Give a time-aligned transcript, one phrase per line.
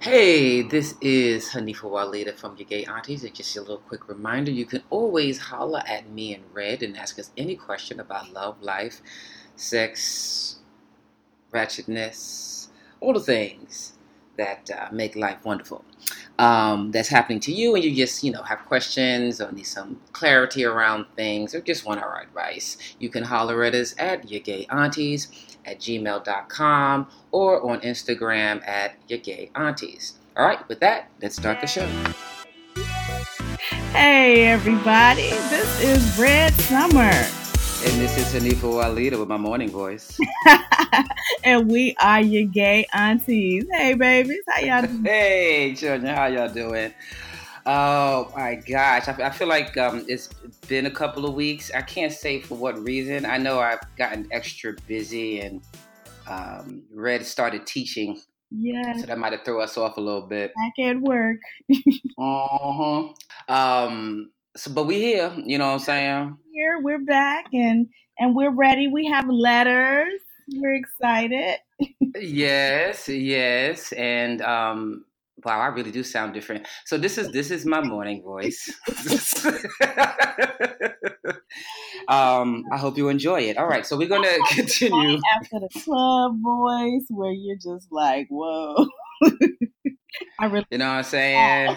[0.00, 3.24] Hey, this is Hanifah Walidah from Your Gay Aunties.
[3.24, 6.96] And just a little quick reminder you can always holler at me in red and
[6.96, 9.00] ask us any question about love, life,
[9.56, 10.56] sex,
[11.50, 12.68] ratchetness,
[13.00, 13.94] all the things
[14.36, 15.84] that uh, make life wonderful.
[16.38, 19.98] Um, that's happening to you, and you just, you know, have questions or need some
[20.12, 22.76] clarity around things or just want our advice.
[23.00, 28.94] You can holler at us at Your Gay Aunties at gmail.com or on Instagram at
[29.08, 30.14] Your Gay Aunties.
[30.36, 31.88] All right, with that, let's start the show.
[33.92, 37.12] Hey, everybody, this is Red Summer.
[37.86, 40.18] And this is Hanifah Walidah with my morning voice.
[41.44, 43.64] and we are your gay aunties.
[43.70, 45.04] Hey, babies, how y'all doing?
[45.04, 46.92] Hey, children, how y'all doing?
[47.68, 50.28] Oh my gosh, I, I feel like um, it's
[50.68, 51.72] been a couple of weeks.
[51.74, 53.26] I can't say for what reason.
[53.26, 55.60] I know I've gotten extra busy and
[56.28, 58.20] um, Red started teaching.
[58.52, 58.96] Yeah.
[58.98, 60.52] So that might have thrown us off a little bit.
[60.54, 61.38] Back at work.
[62.18, 63.08] uh-huh.
[63.48, 66.38] Um, so, but we here, you know what I'm saying?
[66.52, 67.88] Here, we're back and
[68.18, 68.88] and we're ready.
[68.88, 70.20] We have letters.
[70.52, 71.58] We're excited.
[72.20, 73.92] yes, yes.
[73.92, 75.04] And um,
[75.46, 76.66] wow, I really do sound different.
[76.84, 78.68] So this is this is my morning voice.
[82.08, 83.56] um, I hope you enjoy it.
[83.56, 88.88] All right, so we're gonna continue after the club voice, where you're just like, whoa.
[90.40, 91.76] I really, you know what I'm saying.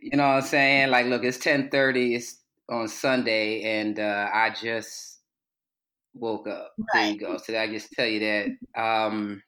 [0.00, 0.90] you know what I'm saying?
[0.90, 2.14] Like, look, it's 10:30.
[2.14, 5.18] It's on Sunday, and uh, I just
[6.14, 6.72] woke up.
[6.78, 7.02] Right.
[7.02, 7.36] There you go.
[7.38, 8.80] So I just tell you that.
[8.80, 9.42] Um,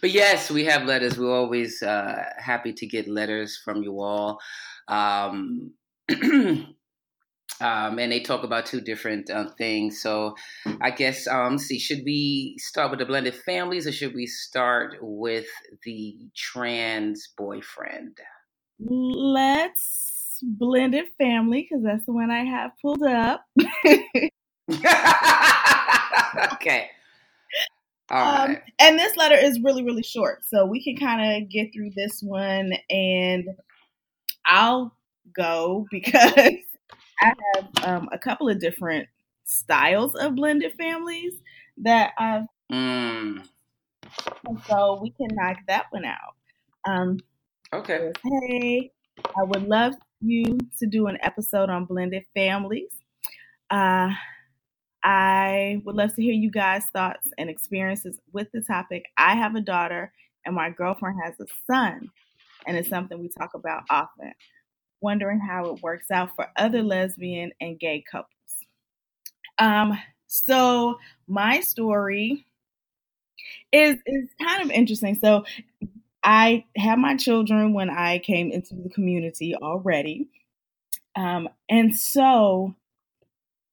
[0.00, 1.18] but yes, we have letters.
[1.18, 4.40] We're always uh, happy to get letters from you all.
[4.88, 5.72] Um,
[7.60, 10.00] um, and they talk about two different uh, things.
[10.00, 10.34] So
[10.80, 14.96] I guess, um, see, should we start with the blended families or should we start
[15.00, 15.46] with
[15.84, 18.18] the trans boyfriend?
[18.78, 23.44] Let's blended family because that's the one I have pulled up.
[26.52, 26.90] okay.
[28.08, 30.44] Um, and this letter is really, really short.
[30.46, 33.48] So we can kind of get through this one and
[34.44, 34.96] I'll
[35.34, 36.32] go because
[37.20, 39.08] I have um, a couple of different
[39.44, 41.34] styles of blended families
[41.78, 42.46] that I've.
[42.72, 43.46] Mm.
[44.68, 46.34] so we can knock that one out.
[46.84, 47.18] Um,
[47.72, 48.12] okay.
[48.24, 48.90] Hey,
[49.24, 52.90] I would love you to do an episode on blended families.
[53.70, 54.10] Uh,
[55.02, 59.04] I would love to hear you guys' thoughts and experiences with the topic.
[59.16, 60.12] I have a daughter,
[60.44, 62.10] and my girlfriend has a son,
[62.66, 64.32] and it's something we talk about often.
[65.00, 68.32] Wondering how it works out for other lesbian and gay couples.
[69.58, 70.98] Um, so
[71.28, 72.46] my story
[73.72, 75.14] is is kind of interesting.
[75.14, 75.44] So
[76.22, 80.28] I had my children when I came into the community already.
[81.14, 82.74] Um, and so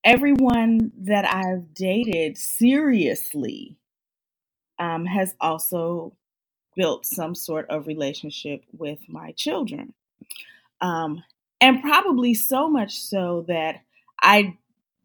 [0.03, 3.77] everyone that I've dated seriously
[4.79, 6.15] um, has also
[6.75, 9.93] built some sort of relationship with my children.
[10.81, 11.23] Um,
[11.61, 13.81] and probably so much so that
[14.21, 14.57] I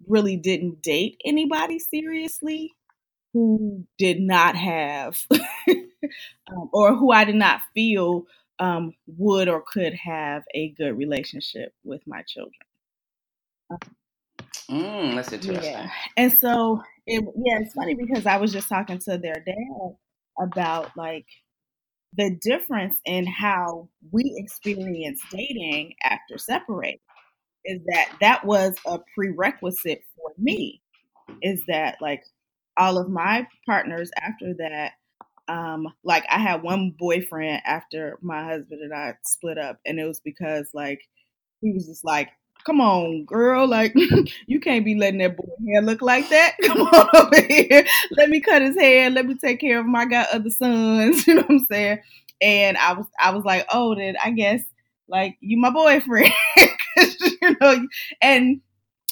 [0.07, 2.75] really didn't date anybody seriously
[3.33, 5.21] who did not have,
[5.69, 8.25] um, or who I did not feel
[8.59, 12.55] um, would or could have a good relationship with my children.
[14.71, 15.73] Mm, that's interesting.
[15.73, 15.91] Yeah.
[16.17, 19.97] And so it yeah, it's funny because I was just talking to their dad
[20.41, 21.27] about like
[22.17, 27.01] the difference in how we experience dating after separating
[27.65, 30.83] is that that was a prerequisite for me
[31.43, 32.23] is that like
[32.77, 34.93] all of my partners after that
[35.49, 40.07] um like I had one boyfriend after my husband and I split up and it
[40.07, 41.01] was because like
[41.61, 42.31] he was just like
[42.65, 43.67] come on, girl.
[43.67, 43.95] Like,
[44.47, 46.57] you can't be letting that boy hair look like that.
[46.65, 47.85] Come on over here.
[48.13, 49.11] Let me cut his hair.
[49.11, 49.97] Let me take care of him.
[49.97, 51.27] I got other sons.
[51.27, 51.99] You know what I'm saying?
[52.41, 54.63] And I was, I was like, oh, then I guess
[55.09, 56.33] like you my boyfriend.
[56.97, 57.87] you know,
[58.23, 58.61] and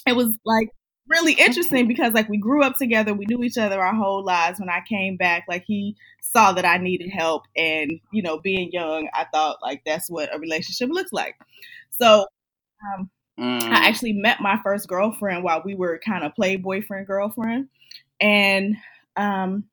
[0.06, 0.70] it was like
[1.08, 3.14] really interesting because like we grew up together.
[3.14, 4.60] We knew each other our whole lives.
[4.60, 8.70] When I came back, like he saw that I needed help, and you know, being
[8.72, 11.36] young, I thought like that's what a relationship looks like.
[11.98, 12.26] So
[12.98, 13.62] um, Mm.
[13.62, 17.68] I actually met my first girlfriend while we were kind of play boyfriend girlfriend,
[18.20, 18.76] and
[19.16, 19.64] um,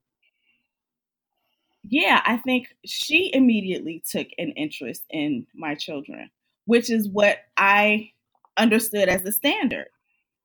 [1.83, 6.29] yeah, I think she immediately took an interest in my children,
[6.65, 8.11] which is what I
[8.57, 9.87] understood as the standard.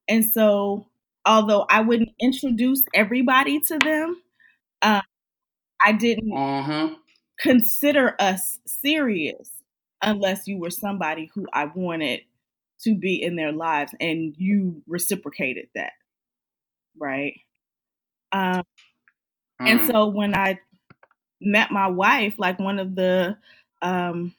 [0.08, 0.86] And so,
[1.26, 4.22] although I wouldn't introduce everybody to them,
[4.82, 5.02] uh,
[5.84, 6.32] I didn't.
[6.32, 6.94] Uh-huh.
[7.40, 9.50] consider us serious
[10.02, 12.20] unless you were somebody who I wanted
[12.84, 15.92] to be in their lives and you reciprocated that.
[16.98, 17.40] Right.
[18.32, 18.62] Um,
[19.60, 19.66] mm.
[19.66, 20.60] And so when I
[21.40, 23.36] met my wife, like one of the,
[23.82, 24.34] um,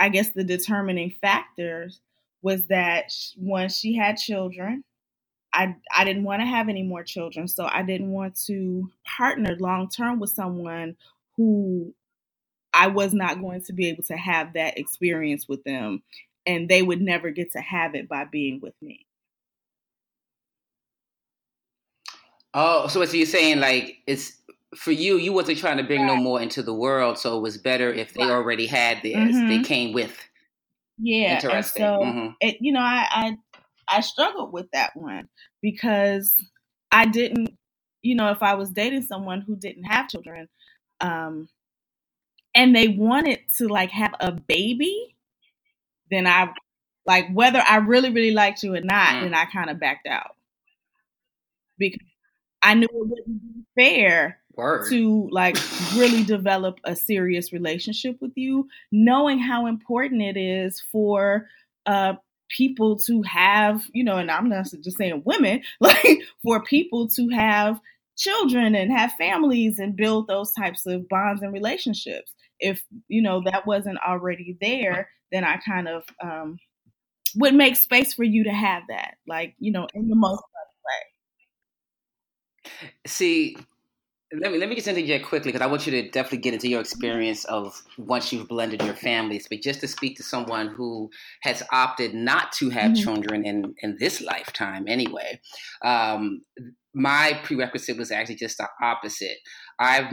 [0.00, 2.00] I guess the determining factors
[2.42, 4.84] was that when she had children,
[5.52, 9.54] I I didn't want to have any more children, so I didn't want to partner
[9.60, 10.96] long term with someone
[11.36, 11.94] who
[12.74, 16.02] I was not going to be able to have that experience with them,
[16.46, 19.06] and they would never get to have it by being with me.
[22.54, 24.38] Oh, so what you're saying, like it's
[24.74, 27.58] for you, you wasn't trying to bring no more into the world, so it was
[27.58, 29.34] better if they already had theirs.
[29.34, 29.48] Mm-hmm.
[29.48, 30.16] They came with.
[30.98, 31.82] Yeah, Interesting.
[31.82, 32.28] and so mm-hmm.
[32.40, 33.36] it, you know, I, I
[33.88, 35.28] I struggled with that one
[35.60, 36.34] because
[36.90, 37.56] I didn't,
[38.02, 40.48] you know, if I was dating someone who didn't have children,
[41.00, 41.48] um,
[42.54, 45.11] and they wanted to like have a baby,
[46.12, 46.52] then I
[47.06, 49.22] like whether I really really liked you or not, mm.
[49.22, 50.36] then I kind of backed out
[51.78, 52.06] because
[52.62, 54.88] I knew it wouldn't be fair Word.
[54.90, 55.56] to like
[55.94, 61.48] really develop a serious relationship with you, knowing how important it is for
[61.86, 62.14] uh,
[62.48, 67.28] people to have, you know, and I'm not just saying women, like for people to
[67.30, 67.80] have
[68.16, 72.32] children and have families and build those types of bonds and relationships.
[72.60, 76.58] If, you know, that wasn't already there, then I kind of um,
[77.36, 80.42] would make space for you to have that, like, you know, in the most
[82.64, 82.70] way.
[83.06, 83.56] See,
[84.34, 86.54] let me let me get into that quickly because I want you to definitely get
[86.54, 89.46] into your experience of once you've blended your families.
[89.48, 91.10] But just to speak to someone who
[91.42, 93.02] has opted not to have mm-hmm.
[93.02, 95.40] children in in this lifetime, anyway,
[95.84, 96.42] um,
[96.94, 99.36] my prerequisite was actually just the opposite.
[99.78, 100.12] I've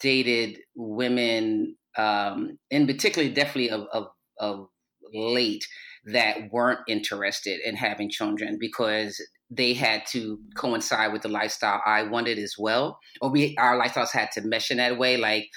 [0.00, 4.68] dated women, um, in particular, definitely of, of, of
[5.12, 5.66] late
[6.04, 12.02] that weren't interested in having children because they had to coincide with the lifestyle I
[12.04, 15.16] wanted as well, or we our lifestyles had to mesh in that way.
[15.16, 15.48] Like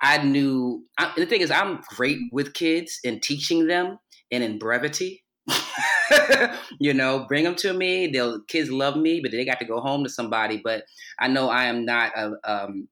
[0.00, 3.98] I knew I, the thing is, I'm great with kids and teaching them
[4.30, 5.24] and in brevity.
[6.80, 8.08] you know, bring them to me.
[8.08, 10.60] They'll kids love me, but they got to go home to somebody.
[10.62, 10.84] But
[11.18, 12.32] I know I am not a.
[12.44, 12.88] Um,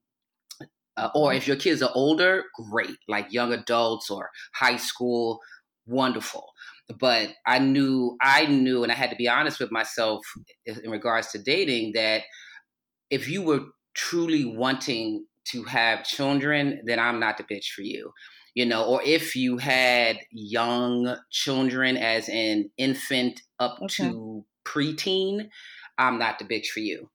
[1.01, 5.39] uh, or if your kids are older, great, like young adults or high school,
[5.85, 6.47] wonderful
[6.99, 10.21] but I knew I knew, and I had to be honest with myself
[10.65, 12.23] in regards to dating that
[13.09, 13.61] if you were
[13.93, 18.11] truly wanting to have children, then I'm not the bitch for you.
[18.53, 24.03] You know, or if you had young children, as an infant up okay.
[24.03, 25.47] to preteen,
[25.97, 27.09] I'm not the bitch for you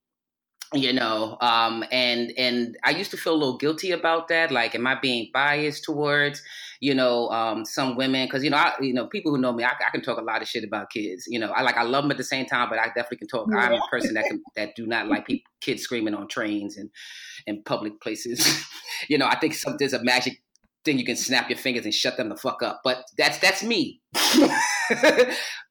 [0.72, 4.74] you know um and and i used to feel a little guilty about that like
[4.74, 6.42] am i being biased towards
[6.80, 8.26] you know um some women?
[8.26, 10.22] Because you know i you know people who know me I, I, can talk a
[10.22, 12.46] lot of shit about kids you know i like i love them at the same
[12.46, 13.58] time but i definitely can talk yeah.
[13.58, 16.90] i'm a person that can that do not like people kids screaming on trains and
[17.46, 18.64] and public places.
[19.08, 20.40] You know i think some, there's a magic
[20.82, 23.62] thing you can snap your fingers and shut them the fuck up but that's that's
[23.62, 24.00] me.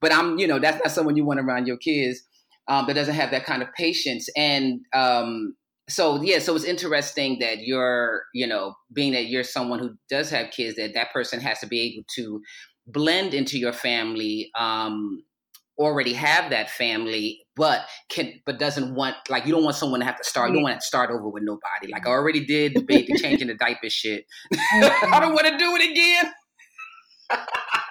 [0.02, 2.22] But i'm you know that's not someone you want around your kids
[2.68, 4.28] um, that doesn't have that kind of patience.
[4.36, 5.56] And um,
[5.90, 10.30] so, yeah, so it's interesting that you're, you know, being that you're someone who does
[10.32, 12.42] have kids, that that person has to be able to
[12.88, 14.50] blend into your family.
[14.58, 15.24] Um,
[15.78, 20.06] already have that family but can but doesn't want like you don't want someone to
[20.06, 21.92] have to start you don't want to start over with nobody.
[21.92, 24.25] Like i already did the baby changing the diaper shit.
[24.54, 26.32] I don't want to do it again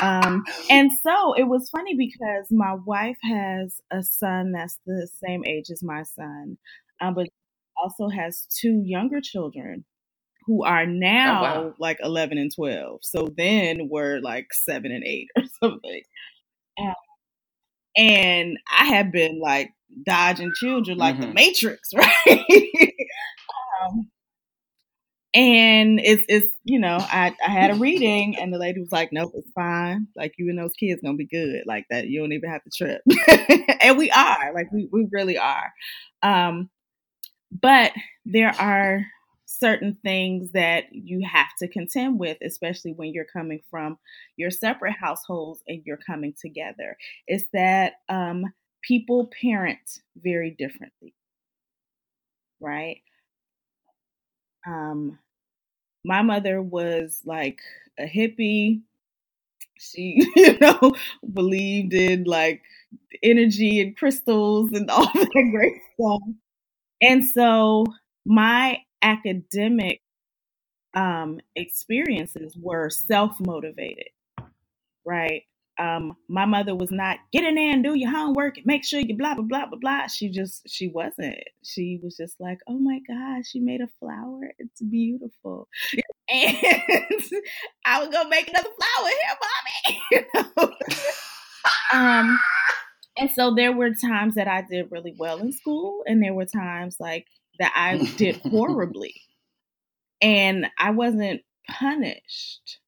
[0.00, 5.44] um, and so it was funny because my wife has a son that's the same
[5.44, 6.58] age as my son,
[7.00, 7.28] um, but
[7.76, 9.84] also has two younger children
[10.46, 11.74] who are now oh, wow.
[11.78, 13.00] like 11 and 12.
[13.02, 16.02] So then we're like seven and eight or something.
[16.78, 16.94] Um,
[17.96, 19.70] and I have been like
[20.04, 21.28] dodging children like mm-hmm.
[21.28, 22.92] the Matrix, right?
[23.82, 24.10] um,
[25.34, 29.12] and it's it's you know I I had a reading and the lady was like,
[29.12, 30.06] nope, it's fine.
[30.16, 31.64] Like you and those kids gonna be good.
[31.66, 33.02] Like that, you don't even have to trip.
[33.80, 35.72] and we are like we we really are.
[36.22, 36.70] Um,
[37.50, 37.92] but
[38.24, 39.06] there are
[39.46, 43.98] certain things that you have to contend with, especially when you're coming from
[44.36, 46.96] your separate households and you're coming together.
[47.28, 51.14] Is that um, people parent very differently,
[52.60, 53.02] right?
[54.66, 55.18] Um,
[56.04, 57.60] my mother was like
[57.98, 58.82] a hippie.
[59.78, 60.94] She, you know,
[61.32, 62.62] believed in like
[63.22, 66.22] energy and crystals and all that great stuff.
[67.02, 67.86] And so
[68.24, 70.00] my academic
[70.94, 74.08] um, experiences were self motivated,
[75.04, 75.44] right?
[75.78, 79.00] Um, my mother was not get in there and do your homework and make sure
[79.00, 80.06] you blah blah blah blah blah.
[80.06, 81.38] She just she wasn't.
[81.64, 84.52] She was just like, oh my gosh, she made a flower.
[84.58, 85.68] It's beautiful.
[86.26, 86.56] And
[87.84, 90.00] I would go make another flower here, mommy.
[90.10, 90.24] You
[90.56, 90.72] know?
[91.92, 92.38] um,
[93.18, 96.46] and so there were times that I did really well in school, and there were
[96.46, 97.26] times like
[97.58, 99.14] that I did horribly.
[100.20, 102.78] And I wasn't punished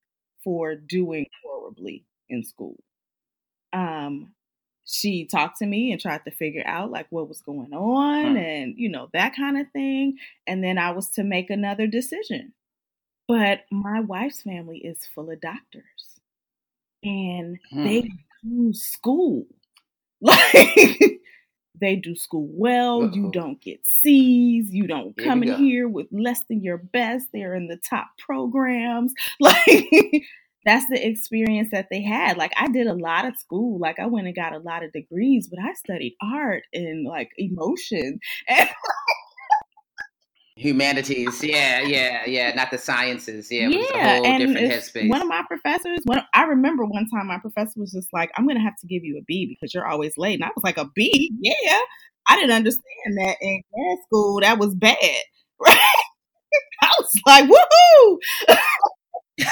[0.43, 2.77] for doing horribly in school.
[3.73, 4.33] Um,
[4.85, 8.75] she talked to me and tried to figure out like what was going on and
[8.79, 10.17] you know that kind of thing
[10.47, 12.53] and then i was to make another decision
[13.27, 16.21] but my wife's family is full of doctors
[17.03, 17.85] and hmm.
[17.85, 18.09] they
[18.45, 19.45] do school
[20.21, 21.21] like
[21.81, 23.03] they do school well.
[23.03, 23.15] Uh-oh.
[23.15, 24.73] You don't get C's.
[24.73, 27.29] You don't come in here with less than your best.
[27.33, 29.13] They're in the top programs.
[29.41, 30.25] Like
[30.67, 32.37] that's the experience that they had.
[32.37, 33.79] Like I did a lot of school.
[33.79, 37.31] Like I went and got a lot of degrees, but I studied art and like
[37.39, 38.19] emotion.
[38.49, 38.69] And
[40.59, 45.11] Humanities, yeah, yeah, yeah, not the sciences, yeah, yeah, and different headspace.
[45.11, 48.47] One of my professors, one I remember one time my professor was just like, "I'm
[48.47, 50.65] going to have to give you a B because you're always late," and I was
[50.65, 51.31] like, "A B?
[51.43, 51.79] Yeah."
[52.27, 54.97] I didn't understand that in grad school that was bad,
[55.61, 55.77] right?
[56.83, 58.57] I was like, "Woohoo!"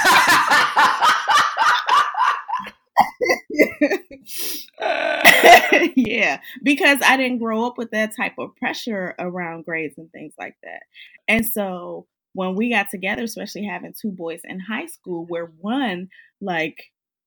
[5.96, 10.34] yeah, because I didn't grow up with that type of pressure around grades and things
[10.38, 10.82] like that.
[11.28, 16.08] And so when we got together, especially having two boys in high school, where one
[16.40, 16.84] like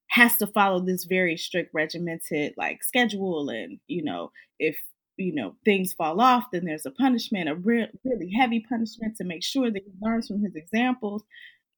[0.10, 4.78] has to follow this very strict regimented like schedule and you know if
[5.18, 9.26] you know things fall off then there's a punishment a re- really heavy punishment to
[9.26, 11.24] make sure that he learns from his examples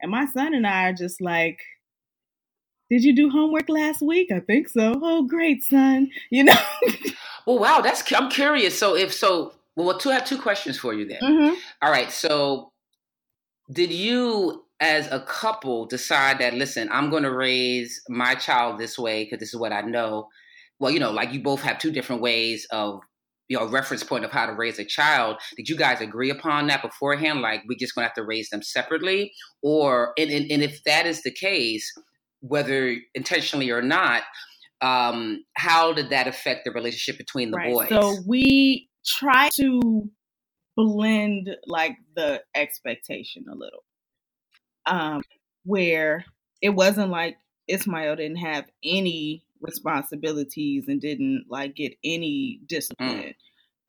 [0.01, 1.59] and my son and i are just like
[2.89, 4.31] did you do homework last week?
[4.31, 4.99] I think so.
[5.01, 6.09] Oh, great, son.
[6.31, 6.57] You know.
[7.45, 8.77] well, wow, that's I'm curious.
[8.77, 11.21] So if so, well, two I have two questions for you then.
[11.21, 11.55] Mm-hmm.
[11.81, 12.11] All right.
[12.11, 12.71] So,
[13.71, 18.97] did you, as a couple, decide that listen, I'm going to raise my child this
[18.97, 20.27] way because this is what I know?
[20.79, 23.01] Well, you know, like you both have two different ways of
[23.49, 26.67] you know reference point of how to raise a child did you guys agree upon
[26.67, 30.63] that beforehand like we're just gonna have to raise them separately or and, and, and
[30.63, 31.91] if that is the case
[32.41, 34.23] whether intentionally or not,
[34.81, 37.73] um, how did that affect the relationship between the right.
[37.73, 37.89] boys?
[37.89, 40.09] So we try to
[40.75, 43.83] blend like the expectation a little,
[44.85, 45.21] um,
[45.65, 46.23] where
[46.61, 47.37] it wasn't like
[47.67, 53.33] Ismael didn't have any responsibilities and didn't like get any discipline,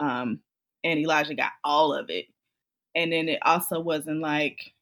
[0.00, 0.04] mm.
[0.04, 0.40] um,
[0.84, 2.26] and Elijah got all of it,
[2.94, 4.72] and then it also wasn't like,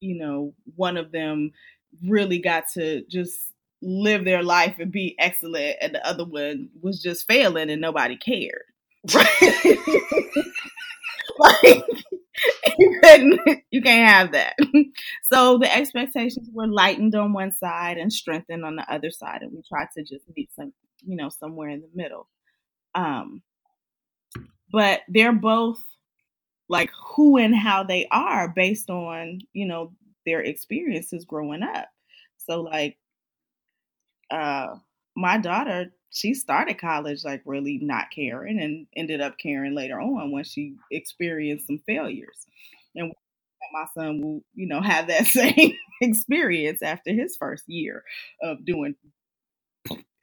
[0.00, 1.52] you know, one of them
[2.06, 3.38] really got to just
[3.82, 8.16] live their life and be excellent, and the other one was just failing and nobody
[8.16, 8.62] cared.
[9.14, 9.78] Right?
[11.38, 11.84] like
[12.78, 14.56] you couldn't, you can't have that.
[15.32, 19.52] So the expectations were lightened on one side and strengthened on the other side, and
[19.52, 20.72] we tried to just meet some,
[21.06, 22.28] you know, somewhere in the middle.
[22.94, 23.42] Um,
[24.72, 25.78] but they're both
[26.68, 29.92] like who and how they are based on you know
[30.26, 31.88] their experiences growing up.
[32.38, 32.98] So like
[34.30, 34.76] uh
[35.16, 40.32] my daughter, she started college like really not caring and ended up caring later on
[40.32, 42.46] when she experienced some failures.
[42.94, 43.12] And
[43.72, 48.04] my son will, you know, have that same experience after his first year
[48.42, 48.96] of doing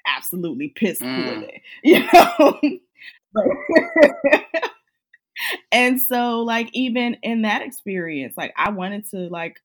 [0.06, 1.62] absolutely piss poorly, mm.
[1.84, 2.80] you know.
[5.72, 9.62] and so like even in that experience, like I wanted to like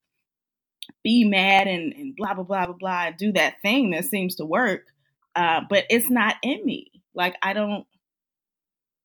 [1.02, 4.44] be mad and, and blah blah blah blah blah do that thing that seems to
[4.44, 4.91] work
[5.36, 7.86] uh, but it's not in me like i don't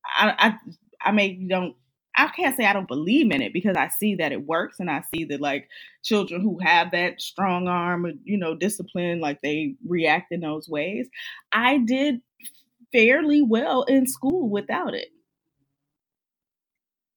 [0.06, 0.34] i
[1.04, 1.76] i, I may don't
[2.20, 4.90] I can't say I don't believe in it because I see that it works and
[4.90, 5.70] I see that like
[6.04, 11.08] children who have that strong arm, you know, discipline, like they react in those ways.
[11.52, 12.22] I did
[12.92, 15.10] fairly well in school without it.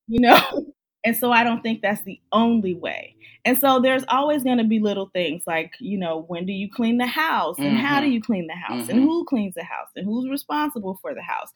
[0.08, 0.40] You know,
[1.04, 3.16] and so I don't think that's the only way.
[3.44, 6.70] And so there's always going to be little things like, you know, when do you
[6.70, 7.76] clean the house and mm-hmm.
[7.76, 8.12] how do mm-hmm.
[8.12, 8.90] you clean the house mm-hmm.
[8.90, 11.48] and who cleans the house and who's responsible for the house?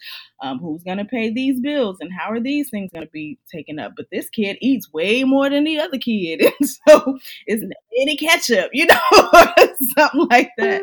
[0.43, 3.39] Um, who's going to pay these bills and how are these things going to be
[3.53, 3.93] taken up?
[3.97, 6.43] But this kid eats way more than the other kid.
[6.61, 7.65] And so it's
[8.01, 9.55] any ketchup, you know,
[9.97, 10.83] something like that.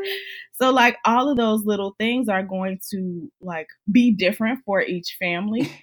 [0.54, 5.16] So like all of those little things are going to like be different for each
[5.20, 5.72] family.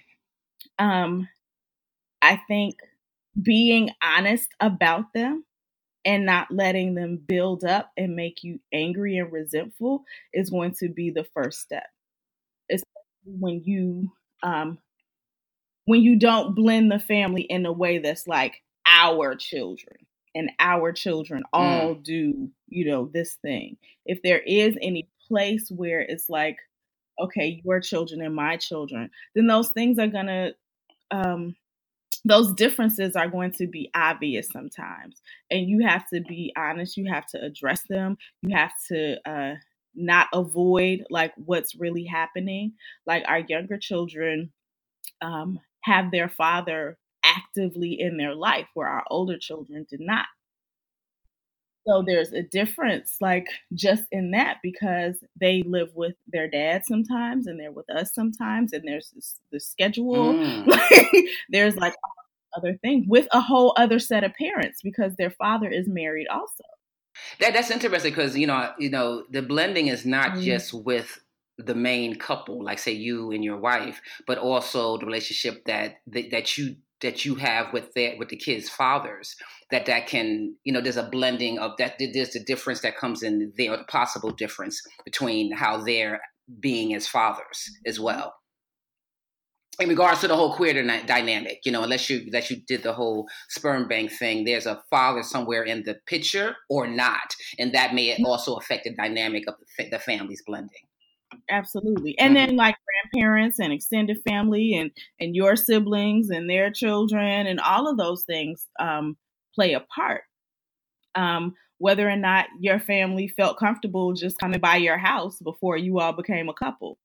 [0.77, 1.27] Um,
[2.21, 2.75] I think
[3.41, 5.45] being honest about them
[6.05, 10.89] and not letting them build up and make you angry and resentful is going to
[10.89, 11.87] be the first step.
[12.71, 12.85] Especially
[13.25, 14.11] when you
[14.41, 14.79] um,
[15.85, 19.97] when you don't blend the family in a way that's like our children
[20.35, 22.03] and our children all mm.
[22.03, 23.77] do, you know, this thing.
[24.05, 26.57] If there is any place where it's like,
[27.19, 30.51] okay, your children and my children, then those things are gonna
[31.11, 31.55] um
[32.25, 37.11] those differences are going to be obvious sometimes and you have to be honest you
[37.11, 39.53] have to address them you have to uh
[39.95, 42.73] not avoid like what's really happening
[43.05, 44.51] like our younger children
[45.21, 50.25] um have their father actively in their life where our older children did not.
[51.89, 57.47] So there's a difference, like just in that, because they live with their dad sometimes
[57.47, 60.33] and they're with us sometimes, and there's this, the schedule.
[60.33, 60.71] Mm.
[61.49, 61.95] there's like
[62.55, 66.63] other things with a whole other set of parents because their father is married also.
[67.39, 70.43] That that's interesting because you know you know the blending is not mm.
[70.43, 71.19] just with
[71.57, 76.31] the main couple, like say you and your wife, but also the relationship that that,
[76.31, 79.35] that you that you have with that with the kids' fathers.
[79.71, 81.99] That that can you know there's a blending of that.
[81.99, 86.21] There's the difference that comes in there, the possible difference between how they're
[86.59, 88.33] being as fathers as well.
[89.79, 92.93] In regards to the whole queer dynamic, you know, unless you that you did the
[92.93, 97.93] whole sperm bank thing, there's a father somewhere in the picture or not, and that
[97.93, 98.25] may mm-hmm.
[98.25, 100.81] also affect the dynamic of the, the families blending.
[101.49, 102.17] Absolutely.
[102.19, 102.47] And mm-hmm.
[102.47, 102.75] then like
[103.13, 108.23] grandparents and extended family and and your siblings and their children and all of those
[108.23, 109.15] things um,
[109.59, 110.21] play a part.
[111.15, 115.99] Um, whether or not your family felt comfortable just coming by your house before you
[115.99, 116.97] all became a couple.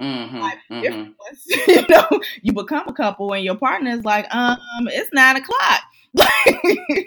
[0.00, 1.10] Mm-hmm, mm-hmm.
[1.70, 4.58] you know, you become a couple and your partner is like, um,
[4.88, 5.80] it's nine o'clock.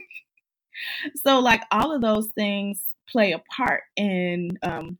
[1.23, 4.97] so like all of those things play a part in um,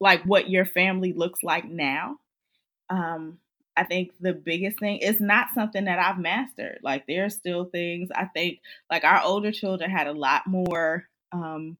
[0.00, 2.16] like what your family looks like now.
[2.90, 3.38] Um,
[3.78, 6.80] I think the biggest thing is not something that I've mastered.
[6.82, 8.60] Like there are still things I think
[8.90, 11.76] like our older children had a lot more um,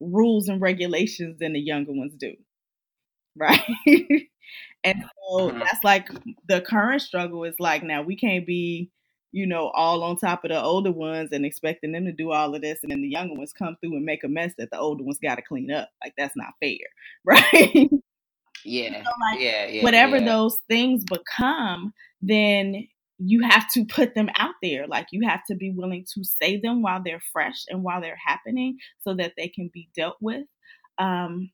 [0.00, 2.34] rules and regulations than the younger ones do.
[3.36, 3.58] Right.
[4.84, 5.58] and so mm-hmm.
[5.58, 6.08] that's like
[6.46, 8.92] the current struggle is like now we can't be
[9.34, 12.54] you know, all on top of the older ones and expecting them to do all
[12.54, 12.78] of this.
[12.84, 15.18] And then the younger ones come through and make a mess that the older ones
[15.20, 15.88] got to clean up.
[16.04, 16.78] Like, that's not fair.
[17.24, 17.90] Right.
[18.64, 19.02] Yeah.
[19.30, 19.66] like, yeah.
[19.66, 19.82] Yeah.
[19.82, 20.24] Whatever yeah.
[20.24, 22.86] those things become, then
[23.18, 24.86] you have to put them out there.
[24.86, 28.18] Like, you have to be willing to say them while they're fresh and while they're
[28.24, 30.44] happening so that they can be dealt with.
[30.98, 31.50] Um,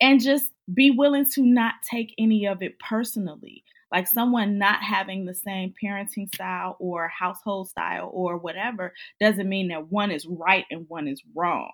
[0.00, 5.24] and just be willing to not take any of it personally like someone not having
[5.24, 10.64] the same parenting style or household style or whatever doesn't mean that one is right
[10.70, 11.70] and one is wrong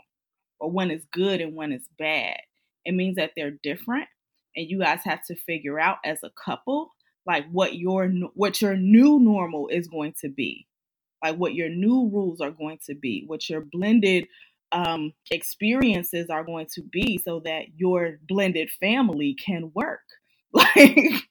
[0.61, 2.37] or one is good and one is bad.
[2.85, 4.07] It means that they're different
[4.57, 6.93] and you guys have to figure out as a couple
[7.27, 10.67] like what your what your new normal is going to be.
[11.23, 14.29] Like what your new rules are going to be, what your blended
[14.73, 20.01] um, experiences are going to be so that your blended family can work.
[20.57, 21.25] Like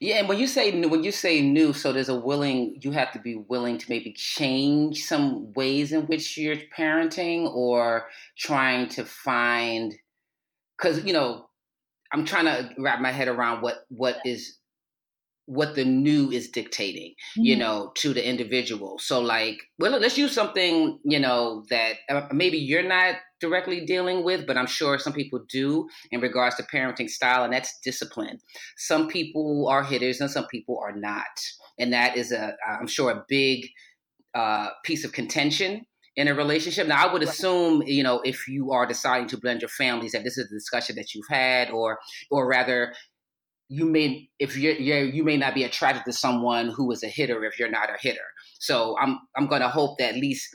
[0.00, 2.90] yeah, and when you say new, when you say new, so there's a willing, you
[2.90, 8.88] have to be willing to maybe change some ways in which you're parenting or trying
[8.88, 9.94] to find,
[10.76, 11.46] because you know,
[12.12, 14.58] I'm trying to wrap my head around what what is
[15.46, 17.42] what the new is dictating, mm-hmm.
[17.42, 18.98] you know, to the individual.
[18.98, 24.24] So, like, well, let's use something, you know, that uh, maybe you're not directly dealing
[24.24, 28.38] with, but I'm sure some people do in regards to parenting style, and that's discipline.
[28.76, 31.26] Some people are hitters and some people are not.
[31.78, 33.66] And that is a, I'm sure, a big
[34.34, 35.84] uh, piece of contention
[36.16, 36.86] in a relationship.
[36.86, 40.24] Now, I would assume, you know, if you are deciding to blend your families, that
[40.24, 41.98] this is a discussion that you've had, or,
[42.30, 42.92] or rather,
[43.68, 47.08] you may if you're, you're, you may not be attracted to someone who is a
[47.08, 48.20] hitter if you're not a hitter.
[48.58, 50.54] So I'm I'm gonna hope that at least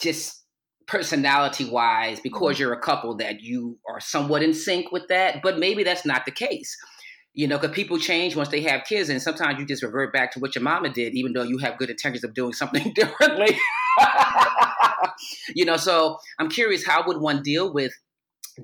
[0.00, 0.44] just
[0.88, 2.62] personality wise, because mm-hmm.
[2.62, 5.42] you're a couple, that you are somewhat in sync with that.
[5.42, 6.76] But maybe that's not the case.
[7.34, 10.32] You know, because people change once they have kids, and sometimes you just revert back
[10.32, 13.58] to what your mama did, even though you have good intentions of doing something differently.
[15.54, 17.92] you know, so I'm curious, how would one deal with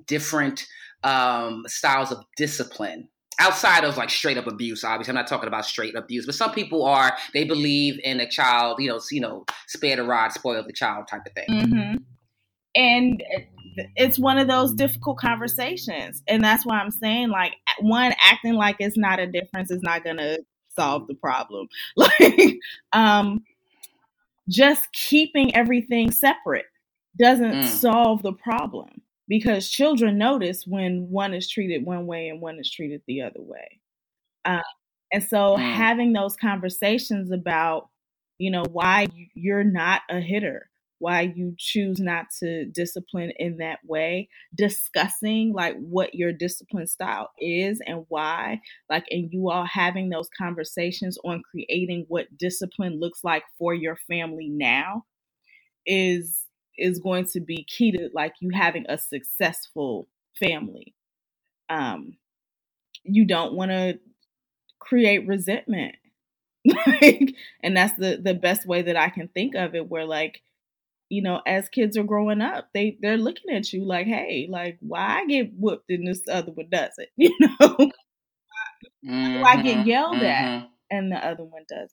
[0.07, 0.67] different
[1.03, 3.09] um, styles of discipline
[3.41, 6.53] outside of like straight up abuse obviously i'm not talking about straight abuse but some
[6.53, 10.63] people are they believe in a child you know you know spare the rod spoil
[10.63, 11.97] the child type of thing mm-hmm.
[12.75, 13.23] And
[13.97, 18.77] it's one of those difficult conversations and that's why i'm saying like one acting like
[18.79, 20.39] it's not a difference is not gonna
[20.77, 22.59] solve the problem like
[22.93, 23.43] um
[24.49, 26.67] just keeping everything separate
[27.19, 27.67] doesn't mm.
[27.67, 28.89] solve the problem
[29.29, 33.41] because children notice when one is treated one way and one is treated the other
[33.41, 33.81] way.
[34.45, 34.63] Uh,
[35.13, 35.59] and so mm.
[35.59, 37.89] having those conversations about,
[38.39, 40.70] you know, why you're not a hitter,
[41.01, 47.31] why you choose not to discipline in that way, discussing like what your discipline style
[47.41, 48.61] is and why,
[48.91, 53.97] like, and you all having those conversations on creating what discipline looks like for your
[54.09, 55.05] family now
[55.87, 56.43] is
[56.79, 60.09] is going to be key to like you having a successful
[60.39, 60.95] family.
[61.71, 62.17] Um,
[63.05, 63.99] you don't want to
[64.81, 65.97] create resentment.
[66.87, 70.43] like, and that's the the best way that I can think of it where like
[71.11, 74.79] you know, as kids are growing up, they they're looking at you like, hey, like
[74.81, 77.91] why I get whooped and this other one doesn't, you know?
[79.05, 80.25] mm-hmm, I get yelled mm-hmm.
[80.25, 81.91] at and the other one doesn't?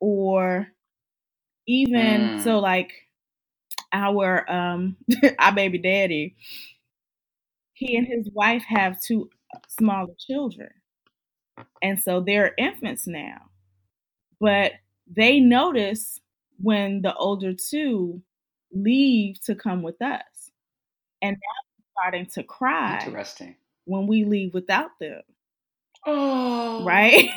[0.00, 0.68] Or
[1.68, 2.42] even mm.
[2.42, 2.90] so like
[3.92, 4.96] our um
[5.38, 6.36] our baby daddy,
[7.74, 9.28] he and his wife have two
[9.68, 10.70] smaller children.
[11.82, 13.50] And so they're infants now.
[14.40, 14.72] But
[15.06, 16.18] they notice
[16.58, 18.22] when the older two
[18.72, 20.22] leave to come with us.
[21.22, 23.02] And now starting to cry.
[23.04, 23.56] Interesting.
[23.84, 25.22] When we leave without them.
[26.06, 26.84] Oh.
[26.84, 27.30] Right?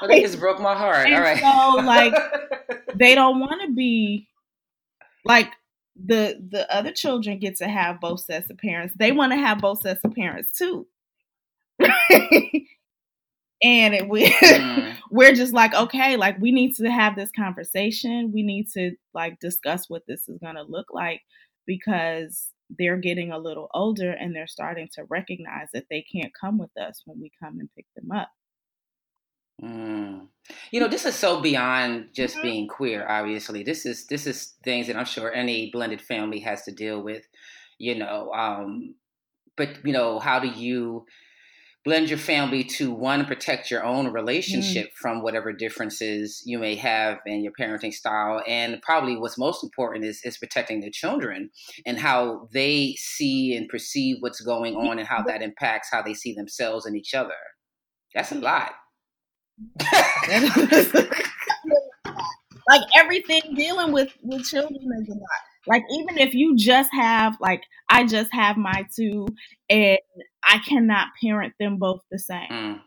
[0.00, 1.06] that just broke my heart.
[1.06, 1.40] And All right.
[1.40, 2.14] So like
[2.94, 4.28] they don't want to be
[5.24, 5.52] like
[5.96, 8.94] the the other children get to have both sets of parents.
[8.96, 10.86] They want to have both sets of parents too.
[13.64, 14.96] and it we mm.
[15.10, 19.40] we're just like okay like we need to have this conversation we need to like
[19.40, 21.22] discuss what this is going to look like
[21.66, 22.48] because
[22.78, 26.76] they're getting a little older and they're starting to recognize that they can't come with
[26.80, 28.28] us when we come and pick them up
[29.62, 30.26] mm.
[30.70, 32.42] you know this is so beyond just mm-hmm.
[32.42, 36.62] being queer obviously this is this is things that i'm sure any blended family has
[36.62, 37.26] to deal with
[37.78, 38.94] you know um
[39.56, 41.06] but you know how do you
[41.84, 44.94] blend your family to one protect your own relationship mm.
[44.94, 50.04] from whatever differences you may have in your parenting style and probably what's most important
[50.04, 51.50] is is protecting the children
[51.84, 56.14] and how they see and perceive what's going on and how that impacts how they
[56.14, 57.34] see themselves and each other.
[58.14, 58.72] That's a lot.
[62.68, 65.42] Like everything dealing with with children is a lot.
[65.66, 69.28] Like even if you just have like I just have my two
[69.68, 69.98] and
[70.46, 72.48] I cannot parent them both the same.
[72.50, 72.80] Mm.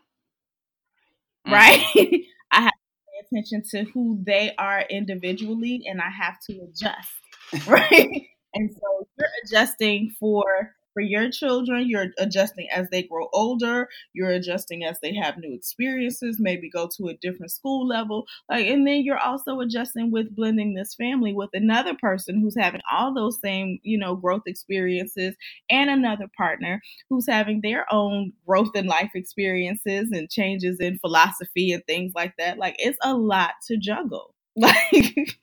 [1.46, 1.80] Right?
[1.96, 2.16] Mm-hmm.
[2.52, 7.12] I have to pay attention to who they are individually and I have to adjust.
[7.66, 8.26] Right?
[8.52, 14.30] and so you're adjusting for for your children, you're adjusting as they grow older, you're
[14.30, 18.26] adjusting as they have new experiences, maybe go to a different school level.
[18.50, 22.80] Like and then you're also adjusting with blending this family with another person who's having
[22.92, 25.36] all those same, you know, growth experiences
[25.70, 31.70] and another partner who's having their own growth in life experiences and changes in philosophy
[31.70, 32.58] and things like that.
[32.58, 34.34] Like it's a lot to juggle.
[34.60, 35.36] Like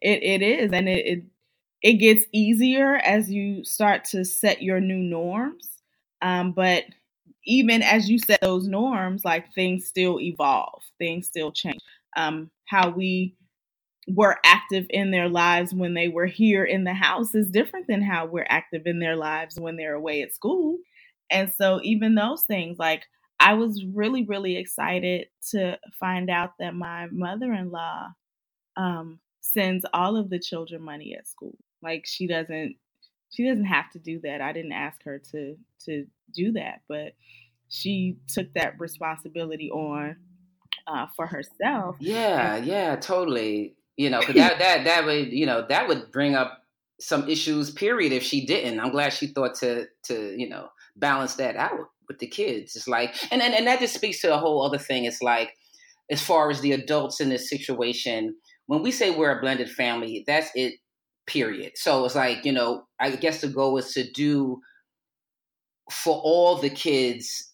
[0.00, 1.24] it, it is and it, it
[1.82, 5.68] it gets easier as you start to set your new norms.
[6.20, 6.84] Um, but
[7.44, 11.80] even as you set those norms, like things still evolve, things still change.
[12.16, 13.34] Um, how we
[14.08, 18.02] were active in their lives when they were here in the house is different than
[18.02, 20.78] how we're active in their lives when they're away at school.
[21.30, 23.04] And so, even those things, like
[23.40, 28.08] I was really, really excited to find out that my mother in law
[28.76, 31.56] um, sends all of the children money at school.
[31.82, 32.76] Like she doesn't
[33.30, 34.40] she doesn't have to do that.
[34.40, 37.12] I didn't ask her to to do that, but
[37.68, 40.16] she took that responsibility on
[40.86, 41.96] uh, for herself.
[42.00, 43.74] Yeah, yeah, totally.
[43.96, 46.62] You know, that that that would you know that would bring up
[47.00, 47.70] some issues.
[47.70, 48.12] Period.
[48.12, 52.18] If she didn't, I'm glad she thought to to you know balance that out with
[52.18, 52.76] the kids.
[52.76, 55.04] It's like, and and, and that just speaks to a whole other thing.
[55.04, 55.54] It's like,
[56.10, 60.24] as far as the adults in this situation, when we say we're a blended family,
[60.26, 60.74] that's it
[61.26, 61.72] period.
[61.76, 64.60] So it's like, you know, I guess the goal is to do
[65.90, 67.52] for all the kids,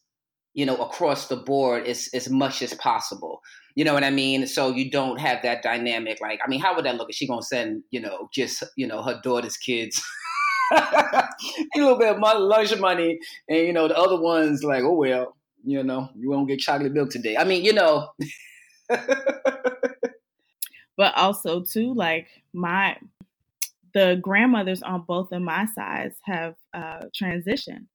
[0.54, 3.40] you know, across the board as, as much as possible.
[3.74, 4.46] You know what I mean?
[4.46, 6.20] So you don't have that dynamic.
[6.20, 7.10] Like, I mean, how would that look?
[7.10, 10.02] Is she gonna send, you know, just, you know, her daughter's kids
[10.72, 11.28] a
[11.76, 15.36] little bit of money, lunch money, and you know, the other ones like, oh well,
[15.64, 17.36] you know, you won't get chocolate milk today.
[17.36, 18.08] I mean, you know.
[18.88, 22.96] but also too, like my
[23.98, 27.86] the grandmothers on both of my sides have uh, transitioned.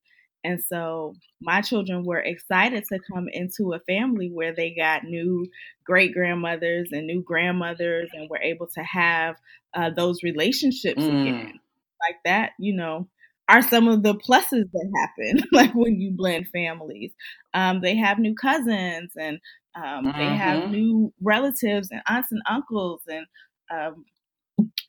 [0.43, 5.47] And so my children were excited to come into a family where they got new
[5.85, 9.37] great grandmothers and new grandmothers and were able to have
[9.73, 11.21] uh, those relationships mm.
[11.21, 11.59] again.
[12.01, 13.07] Like that, you know,
[13.47, 17.11] are some of the pluses that happen, like when you blend families.
[17.53, 19.39] Um, they have new cousins and
[19.73, 20.19] um, mm-hmm.
[20.19, 20.71] they have mm-hmm.
[20.73, 23.03] new relatives and aunts and uncles.
[23.07, 23.25] And
[23.71, 24.03] um,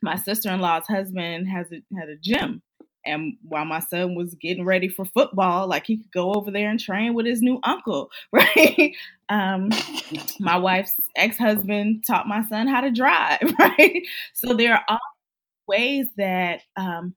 [0.02, 2.62] my sister in law's husband has a, had a gym.
[3.06, 6.70] And while my son was getting ready for football, like he could go over there
[6.70, 8.92] and train with his new uncle, right?
[9.28, 9.70] Um,
[10.40, 14.02] my wife's ex husband taught my son how to drive, right?
[14.32, 15.00] So there are all
[15.68, 17.14] ways that um,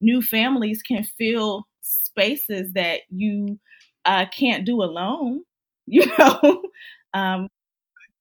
[0.00, 3.58] new families can fill spaces that you
[4.04, 5.42] uh, can't do alone.
[5.86, 6.40] You know,
[7.12, 7.48] um,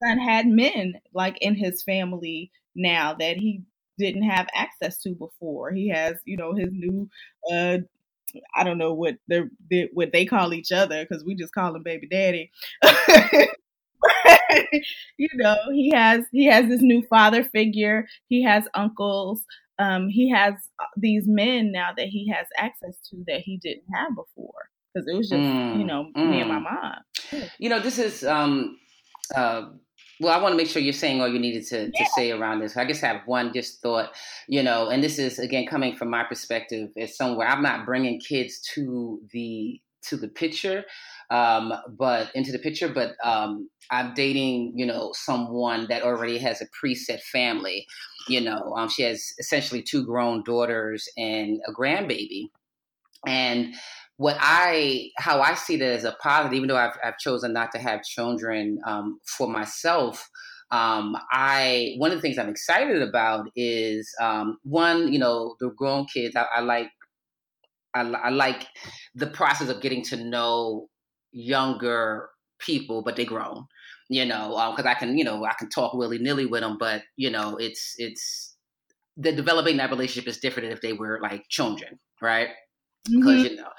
[0.01, 3.61] my son had men like in his family now that he
[3.97, 5.71] didn't have access to before.
[5.71, 7.09] He has, you know, his new
[7.51, 7.77] uh
[8.55, 11.83] I don't know what they what they call each other because we just call him
[11.83, 12.51] baby daddy.
[15.17, 18.07] you know, he has he has this new father figure.
[18.27, 19.43] He has uncles.
[19.79, 23.85] Um, he has uh, these men now that he has access to that he didn't
[23.93, 26.29] have before because it was just mm, you know mm.
[26.29, 26.63] me and my mm.
[26.63, 27.49] mom.
[27.57, 28.77] You know, this is um,
[29.35, 29.69] uh,
[30.19, 32.07] well, I want to make sure you're saying all you needed to, yeah.
[32.15, 32.77] say around this.
[32.77, 34.11] I just have one just thought,
[34.47, 38.19] you know, and this is again coming from my perspective as somewhere I'm not bringing
[38.19, 40.83] kids to the to the picture,
[41.29, 46.61] um, but into the picture, but um, I'm dating, you know, someone that already has
[46.61, 47.87] a preset family.
[48.27, 52.49] You know, um, she has essentially two grown daughters and a grandbaby,
[53.25, 53.73] and
[54.17, 57.71] what I how I see that as a positive, even though I've, I've chosen not
[57.71, 60.29] to have children um, for myself.
[60.71, 65.69] Um, I one of the things I'm excited about is um, one, you know, the
[65.69, 66.35] grown kids.
[66.35, 66.89] I, I like
[67.93, 68.65] I, I, like
[69.13, 70.87] the process of getting to know
[71.31, 73.65] younger people, but they grown.
[74.09, 76.77] You know, because um, I can, you know, I can talk willy nilly with them,
[76.79, 78.55] but you know, it's it's
[79.17, 82.49] the developing that relationship is different than if they were like children, right?
[83.05, 83.45] Because mm-hmm.
[83.45, 83.69] you know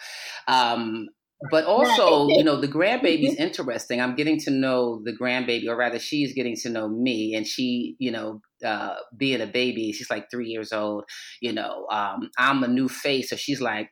[0.49, 1.09] um,
[1.51, 3.43] but also you know the grandbaby's mm-hmm.
[3.43, 7.47] interesting i'm getting to know the grandbaby or rather she's getting to know me and
[7.47, 11.05] she you know uh, being a baby she's like three years old
[11.41, 13.91] you know um, i'm a new face so she's like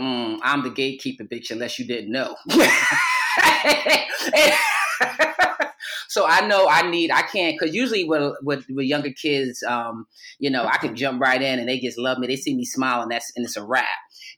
[0.00, 2.34] mm, i'm the gatekeeper bitch unless you didn't know
[6.08, 10.06] so I know I need I can't because usually with, with, with younger kids, um,
[10.38, 12.26] you know, I can jump right in and they just love me.
[12.26, 13.86] They see me smiling, that's and it's a wrap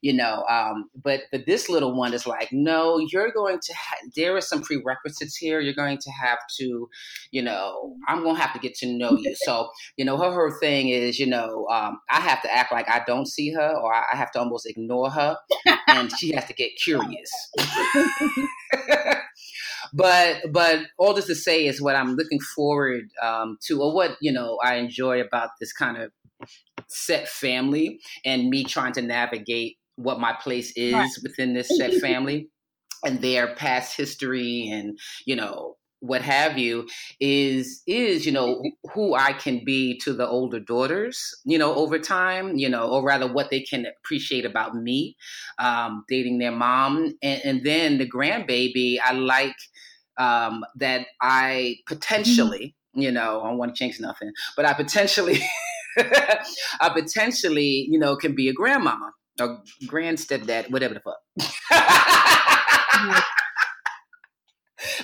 [0.02, 0.44] you know.
[0.48, 3.72] Um, but but this little one is like, no, you're going to.
[3.74, 5.60] Ha- there are some prerequisites here.
[5.60, 6.88] You're going to have to,
[7.30, 9.34] you know, I'm going to have to get to know you.
[9.36, 12.88] So you know, her her thing is, you know, um, I have to act like
[12.90, 15.36] I don't see her, or I have to almost ignore her,
[15.88, 17.30] and she has to get curious.
[19.92, 24.16] but but all this to say is what I'm looking forward um, to, or what
[24.20, 26.12] you know I enjoy about this kind of
[26.88, 31.10] set family and me trying to navigate what my place is right.
[31.22, 32.48] within this set family
[33.04, 36.88] and their past history and you know what have you
[37.20, 38.62] is is you know
[38.94, 43.04] who I can be to the older daughters you know over time you know or
[43.04, 45.16] rather what they can appreciate about me
[45.58, 47.12] um, dating their mom.
[47.22, 49.56] And, and then the grandbaby I like
[50.18, 55.40] um, that I potentially you know I don't want to change nothing but I potentially
[55.98, 61.18] I potentially you know can be a grandmama a grand stepdad, whatever the fuck.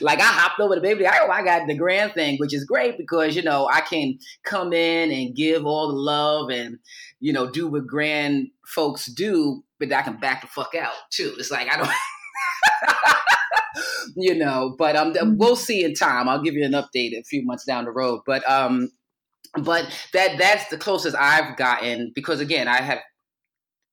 [0.01, 1.07] like I hopped over the baby.
[1.07, 4.73] I, I got the grand thing, which is great because you know I can come
[4.73, 6.79] in and give all the love and
[7.21, 11.35] you know do what grand folks do, but I can back the fuck out too.
[11.39, 11.91] It's like I don't.
[14.17, 15.37] you know, but um, mm-hmm.
[15.37, 16.29] we'll see in time.
[16.29, 18.21] I'll give you an update a few months down the road.
[18.27, 18.91] But um,
[19.63, 23.01] but that that's the closest I've gotten because again, I have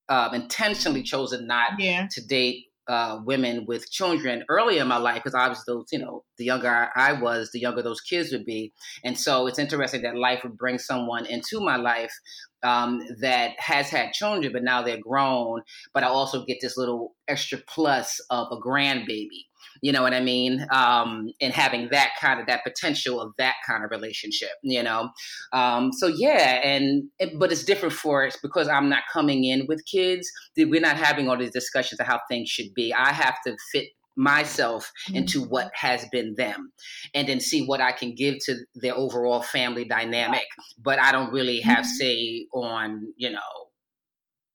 [0.09, 2.07] um, intentionally chosen not yeah.
[2.11, 6.23] to date uh, women with children early in my life because obviously those you know
[6.37, 8.73] the younger I was the younger those kids would be
[9.05, 12.13] and so it's interesting that life would bring someone into my life
[12.61, 15.61] um, that has had children but now they're grown
[15.93, 19.45] but I also get this little extra plus of a grandbaby
[19.83, 20.65] you know what I mean?
[20.71, 25.09] Um, and having that kind of that potential of that kind of relationship, you know.
[25.51, 29.65] Um, so yeah, and it, but it's different for us because I'm not coming in
[29.67, 30.25] with kids.
[30.55, 32.93] We're not having all these discussions of how things should be.
[32.93, 35.17] I have to fit myself mm-hmm.
[35.17, 36.71] into what has been them
[37.13, 40.45] and then see what I can give to their overall family dynamic.
[40.81, 41.97] But I don't really have mm-hmm.
[41.97, 43.39] say on, you know,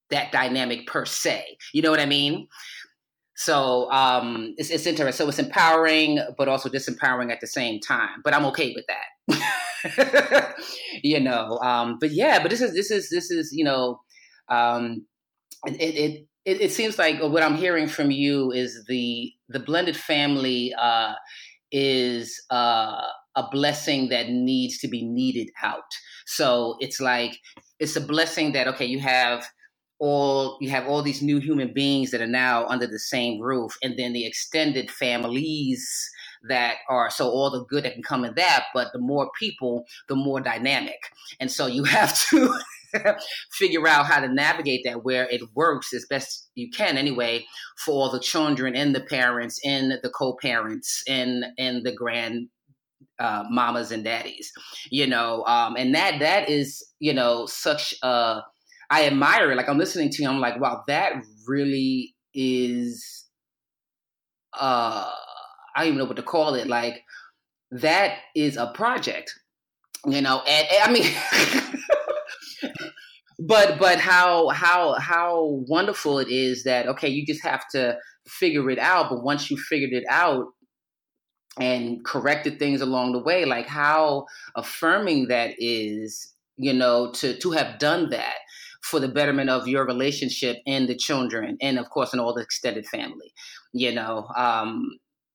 [0.09, 1.57] that dynamic per se.
[1.73, 2.47] You know what I mean?
[3.39, 5.25] So um, it's, it's interesting.
[5.25, 8.21] So it's empowering, but also disempowering at the same time.
[8.21, 10.55] But I'm okay with that.
[11.03, 11.57] you know.
[11.59, 14.01] Um, but yeah, but this is this is this is you know,
[14.49, 15.05] um,
[15.65, 19.95] it, it it it seems like what I'm hearing from you is the the blended
[19.95, 21.13] family uh,
[21.71, 23.01] is uh,
[23.37, 25.89] a blessing that needs to be needed out.
[26.25, 27.37] So it's like
[27.79, 29.47] it's a blessing that okay, you have
[29.99, 33.77] all you have all these new human beings that are now under the same roof
[33.83, 36.09] and then the extended families
[36.47, 39.85] that are so all the good that can come in that but the more people
[40.07, 40.99] the more dynamic.
[41.39, 42.53] And so you have to
[43.51, 47.45] figure out how to navigate that where it works as best you can anyway
[47.85, 52.47] for all the children and the parents and the co-parents and and the grand
[53.19, 54.51] uh, mamas and daddies
[54.89, 58.41] you know um, and that that is you know such a
[58.89, 59.55] I admire it.
[59.55, 61.13] Like I'm listening to you, I'm like, wow, that
[61.47, 63.25] really is
[64.59, 65.11] uh
[65.75, 66.67] I don't even know what to call it.
[66.67, 67.03] Like
[67.71, 69.33] that is a project.
[70.05, 72.73] You know, and, and I mean
[73.39, 77.97] but but how how how wonderful it is that okay, you just have to
[78.27, 80.47] figure it out, but once you figured it out,
[81.59, 84.25] and corrected things along the way like how
[84.55, 88.35] affirming that is you know to to have done that
[88.81, 92.41] for the betterment of your relationship and the children, and of course, and all the
[92.41, 93.33] extended family.
[93.73, 94.89] You know, um,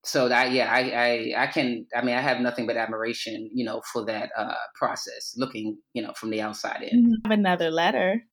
[0.04, 3.64] so that yeah, I, I I can I mean I have nothing but admiration, you
[3.64, 5.34] know, for that uh, process.
[5.36, 7.16] Looking, you know, from the outside in.
[7.24, 8.24] Have another letter.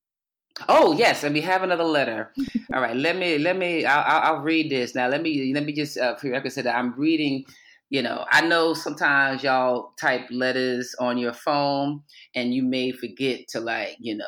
[0.68, 2.32] Oh yes, and we have another letter.
[2.74, 5.08] All right, let me let me I'll, I'll read this now.
[5.08, 7.44] Let me let me just uh, prerequisite that I'm reading.
[7.88, 12.02] You know, I know sometimes y'all type letters on your phone,
[12.34, 14.24] and you may forget to like you know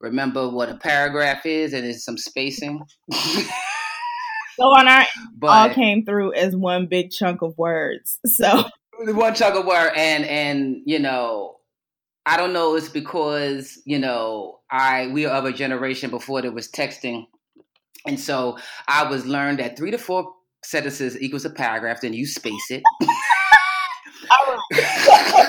[0.00, 2.82] remember what a paragraph is and it's some spacing.
[3.12, 5.04] so on our
[5.36, 8.18] but, all came through as one big chunk of words.
[8.26, 8.64] So
[8.98, 11.56] one chunk of word and and you know
[12.26, 16.52] I don't know it's because you know I we are of a generation before there
[16.52, 17.26] was texting
[18.06, 18.58] and so
[18.88, 20.32] I was learned that three to four
[20.62, 22.82] sentences equals a paragraph then you space it
[24.30, 25.43] oh.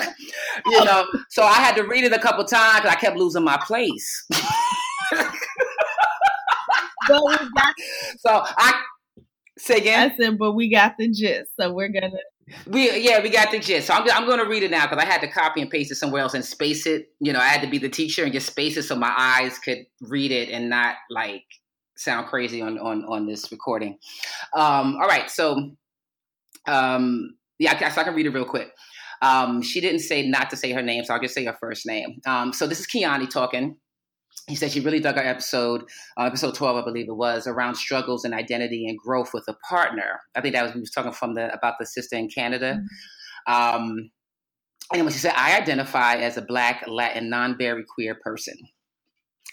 [0.66, 2.86] You know, so I had to read it a couple times.
[2.86, 4.26] I kept losing my place.
[7.08, 7.74] but we got.
[8.18, 8.82] So I
[9.58, 10.10] say again.
[10.12, 12.10] I said, but we got the gist, so we're gonna.
[12.66, 13.88] We yeah, we got the gist.
[13.88, 15.90] So I'm I'm going to read it now because I had to copy and paste
[15.90, 17.08] it somewhere else and space it.
[17.20, 19.58] You know, I had to be the teacher and just space it so my eyes
[19.58, 21.44] could read it and not like
[21.96, 23.98] sound crazy on on on this recording.
[24.54, 25.72] Um, all right, so
[26.66, 28.72] um, yeah, so I can read it real quick.
[29.26, 31.86] Um, she didn't say not to say her name, so I'll just say her first
[31.86, 32.20] name.
[32.26, 33.76] Um, so this is Kiani talking.
[34.48, 35.82] He said she really dug our episode,
[36.16, 39.54] uh, episode 12, I believe it was, around struggles and identity and growth with a
[39.68, 40.20] partner.
[40.36, 42.80] I think that was, we was talking from the, about the sister in Canada.
[43.48, 43.80] Mm-hmm.
[43.82, 44.10] Um,
[44.92, 48.54] anyway, she said, I identify as a Black, Latin, non-binary queer person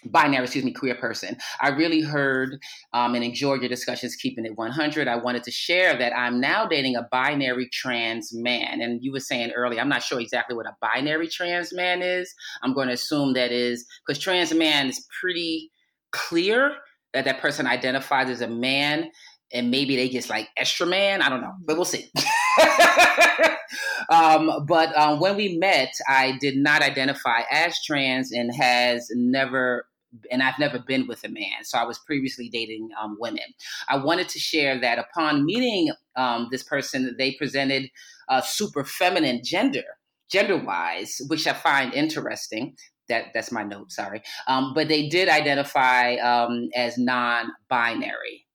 [0.05, 1.37] binary, excuse me, queer person.
[1.61, 2.59] I really heard
[2.93, 5.07] um, and enjoyed your discussions keeping it 100.
[5.07, 8.81] I wanted to share that I'm now dating a binary trans man.
[8.81, 12.33] And you were saying earlier, I'm not sure exactly what a binary trans man is.
[12.61, 15.71] I'm going to assume that is because trans man is pretty
[16.11, 16.75] clear
[17.13, 19.09] that that person identifies as a man
[19.53, 21.21] and maybe they just like extra man.
[21.21, 22.09] I don't know, but we'll see.
[24.09, 29.85] um, but um, when we met, I did not identify as trans and has never
[30.32, 31.63] and I've never been with a man.
[31.63, 33.43] So I was previously dating um, women.
[33.88, 37.89] I wanted to share that upon meeting um, this person, they presented
[38.30, 39.84] a super feminine gender,
[40.30, 42.76] gender wise, which I find interesting.
[43.10, 43.91] That that's my note.
[43.91, 48.45] Sorry, um, but they did identify um, as non-binary.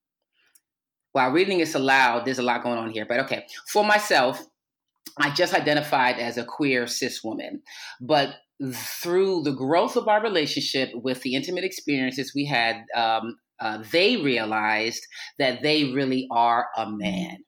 [1.12, 3.44] While reading this aloud, there's a lot going on here, but okay.
[3.70, 4.42] For myself,
[5.18, 7.62] I just identified as a queer cis woman,
[8.00, 8.36] but
[8.74, 14.16] through the growth of our relationship with the intimate experiences we had, um, uh, they
[14.16, 15.06] realized
[15.38, 17.38] that they really are a man.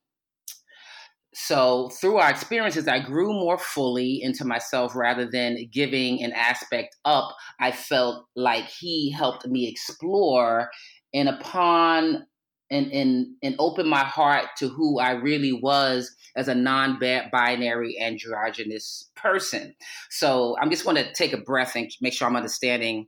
[1.33, 6.97] So, through our experiences, I grew more fully into myself rather than giving an aspect
[7.05, 7.35] up.
[7.61, 10.71] I felt like he helped me explore,
[11.15, 12.27] and upon
[12.71, 19.11] and and and open my heart to who I really was as a non-binary androgynous
[19.17, 19.75] person.
[20.11, 23.07] So I'm just going to take a breath and make sure I'm understanding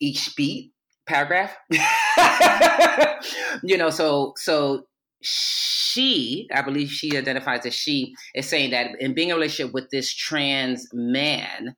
[0.00, 0.72] each beat
[1.06, 1.56] paragraph.
[3.62, 4.84] you know, so so
[5.24, 9.72] she, I believe she identifies as she, is saying that in being in a relationship
[9.72, 11.74] with this trans man,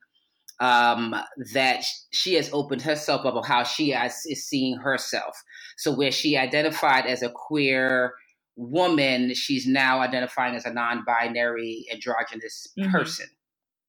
[0.61, 1.15] um,
[1.53, 5.43] that she has opened herself up of how she is, is seeing herself.
[5.77, 8.15] So where she identified as a queer
[8.57, 12.91] woman, she's now identifying as a non-binary androgynous mm-hmm.
[12.91, 13.27] person.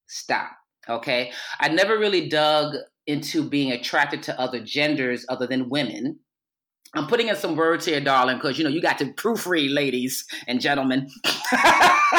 [0.07, 0.51] Stop.
[0.89, 1.31] Okay.
[1.59, 2.75] I never really dug
[3.07, 6.19] into being attracted to other genders other than women.
[6.93, 10.25] I'm putting in some words here, darling, because you know you got to proofread, ladies
[10.47, 11.09] and gentlemen.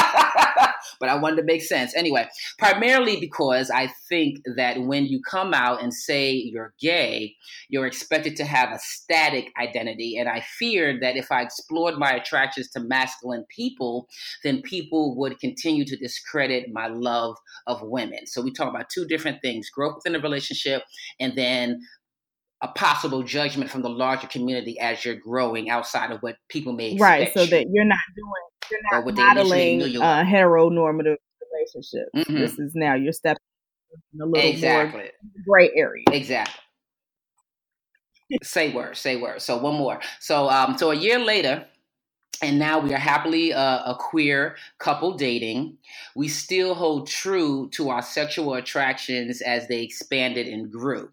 [1.00, 1.94] but I wanted to make sense.
[1.96, 2.28] Anyway,
[2.58, 7.36] primarily because I think that when you come out and say you're gay,
[7.68, 10.16] you're expected to have a static identity.
[10.18, 14.08] And I feared that if I explored my attractions to masculine people,
[14.44, 17.36] then people would continue to discredit my love
[17.66, 18.26] of women.
[18.26, 20.82] So we talk about two different things growth within a relationship
[21.20, 21.80] and then
[22.60, 26.92] a possible judgment from the larger community as you're growing outside of what people may
[26.92, 27.00] expect.
[27.00, 28.32] Right, so that you're not doing,
[28.70, 31.16] you're not modeling uh, heteronormative
[31.52, 32.10] relationships.
[32.16, 32.34] Mm-hmm.
[32.34, 33.42] This is now you're stepping
[34.14, 35.00] in a little exactly.
[35.00, 35.10] more
[35.46, 36.04] gray area.
[36.10, 36.60] Exactly.
[38.42, 39.40] say word, say word.
[39.40, 40.00] So one more.
[40.20, 41.64] So um, so a year later,
[42.42, 45.78] and now we are happily uh, a queer couple dating.
[46.14, 51.10] We still hold true to our sexual attractions as they expanded and grew.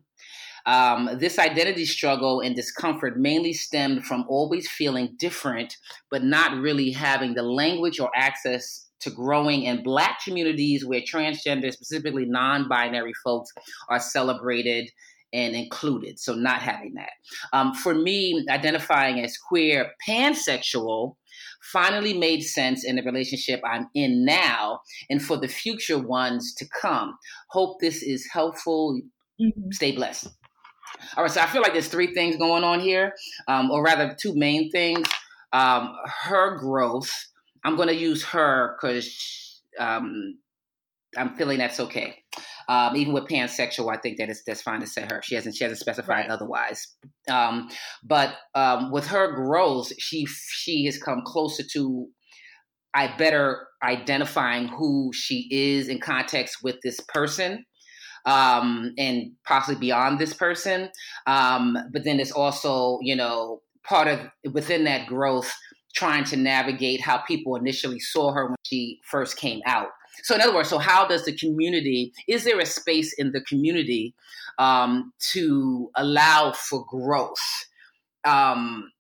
[0.65, 5.75] Um, this identity struggle and discomfort mainly stemmed from always feeling different,
[6.09, 11.71] but not really having the language or access to growing in Black communities where transgender,
[11.71, 13.51] specifically non binary folks,
[13.89, 14.89] are celebrated
[15.33, 16.19] and included.
[16.19, 17.11] So, not having that.
[17.53, 21.15] Um, for me, identifying as queer, pansexual,
[21.61, 26.65] finally made sense in the relationship I'm in now and for the future ones to
[26.81, 27.17] come.
[27.49, 29.01] Hope this is helpful.
[29.41, 29.71] Mm-hmm.
[29.71, 30.29] Stay blessed.
[31.17, 33.13] All right, so I feel like there's three things going on here,
[33.47, 35.07] um, or rather, two main things.
[35.53, 37.11] Um, her growth.
[37.63, 40.37] I'm going to use her because um,
[41.17, 42.23] I'm feeling that's okay.
[42.67, 45.21] Um, even with pansexual, I think that it's that's fine to say her.
[45.23, 46.29] She hasn't she hasn't specified right.
[46.29, 46.87] otherwise.
[47.29, 47.69] Um,
[48.03, 52.07] but um, with her growth, she she has come closer to
[52.93, 57.65] I better identifying who she is in context with this person
[58.25, 60.89] um, and possibly beyond this person.
[61.27, 64.19] Um, but then it's also, you know, part of
[64.53, 65.53] within that growth,
[65.93, 69.89] trying to navigate how people initially saw her when she first came out.
[70.23, 72.13] So, in other words, so how does the community?
[72.27, 74.13] Is there a space in the community
[74.57, 77.65] um, to allow for growth?
[78.23, 78.91] Um,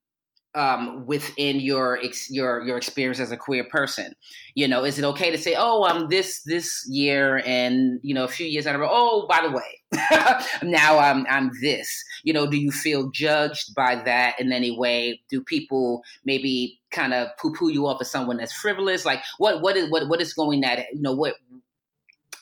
[0.55, 4.15] um, within your ex- your your experience as a queer person.
[4.55, 8.23] You know, is it okay to say, "Oh, I'm this this year," and you know,
[8.23, 12.03] a few years out of it, oh, by the way, now I'm I'm this.
[12.23, 15.21] You know, do you feel judged by that in any way?
[15.29, 19.05] Do people maybe kind of poo poo you off as someone that's frivolous?
[19.05, 21.35] Like, what what is what what is going that you know what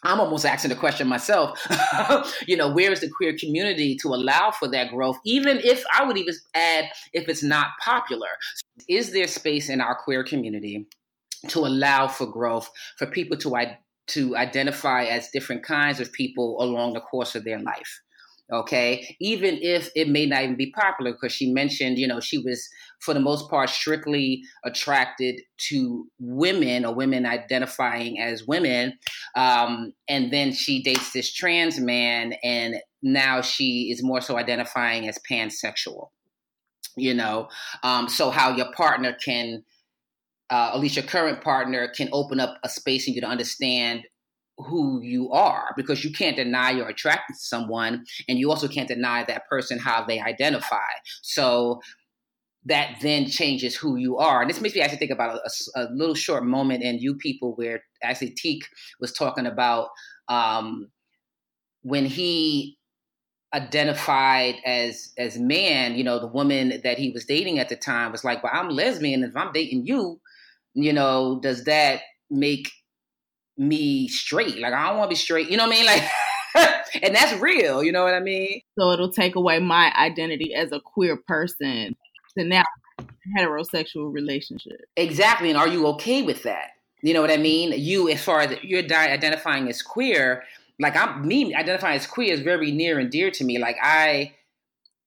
[0.03, 1.65] I'm almost asking the question myself,
[2.47, 5.17] you know, where is the queer community to allow for that growth?
[5.25, 8.27] Even if I would even add, if it's not popular,
[8.89, 10.87] is there space in our queer community
[11.47, 13.75] to allow for growth for people to,
[14.07, 18.01] to identify as different kinds of people along the course of their life?
[18.53, 19.15] Okay?
[19.19, 22.69] Even if it may not even be popular because she mentioned you know she was
[22.99, 28.93] for the most part strictly attracted to women or women identifying as women
[29.35, 35.07] um, and then she dates this trans man and now she is more so identifying
[35.07, 36.09] as pansexual
[36.95, 37.47] you know?
[37.83, 39.63] Um, so how your partner can
[40.49, 44.03] uh, at least your current partner can open up a space in you to understand
[44.57, 48.87] who you are because you can't deny you're attracted to someone and you also can't
[48.87, 50.77] deny that person how they identify.
[51.21, 51.81] So
[52.65, 54.41] that then changes who you are.
[54.41, 55.39] And this makes me actually think about
[55.75, 58.63] a, a little short moment in you people where actually teak
[58.99, 59.89] was talking about
[60.29, 60.89] um,
[61.81, 62.77] when he
[63.53, 68.11] identified as as man you know the woman that he was dating at the time
[68.11, 70.19] was like well i'm lesbian if i'm dating you
[70.73, 72.01] you know does that
[72.31, 72.71] make
[73.57, 74.59] me straight.
[74.59, 75.49] Like I don't want to be straight.
[75.49, 75.85] You know what I mean?
[75.85, 77.83] Like, and that's real.
[77.83, 78.61] You know what I mean?
[78.77, 81.95] So it'll take away my identity as a queer person
[82.37, 82.63] to now
[83.37, 84.81] heterosexual relationship.
[84.97, 85.49] Exactly.
[85.49, 86.71] And are you okay with that?
[87.01, 87.73] You know what I mean?
[87.75, 90.43] You, as far as you're identifying as queer,
[90.79, 93.59] like I'm me identifying as queer is very near and dear to me.
[93.59, 94.33] Like I.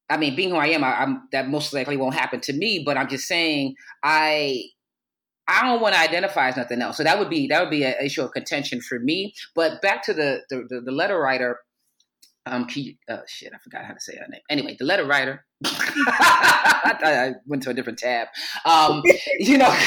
[0.09, 2.81] I mean, being who I am, I, am that most likely won't happen to me.
[2.87, 3.75] But I'm just saying,
[4.05, 4.63] I
[5.49, 6.97] I don't want to identify as nothing else.
[6.97, 9.35] So that would be that would be an issue of contention for me.
[9.55, 11.61] But back to the the, the, the letter writer.
[12.49, 14.41] Um, you, oh shit, I forgot how to say her name.
[14.49, 15.45] Anyway, the letter writer.
[15.65, 18.29] I, I went to a different tab.
[18.65, 19.03] Um,
[19.39, 19.77] you know.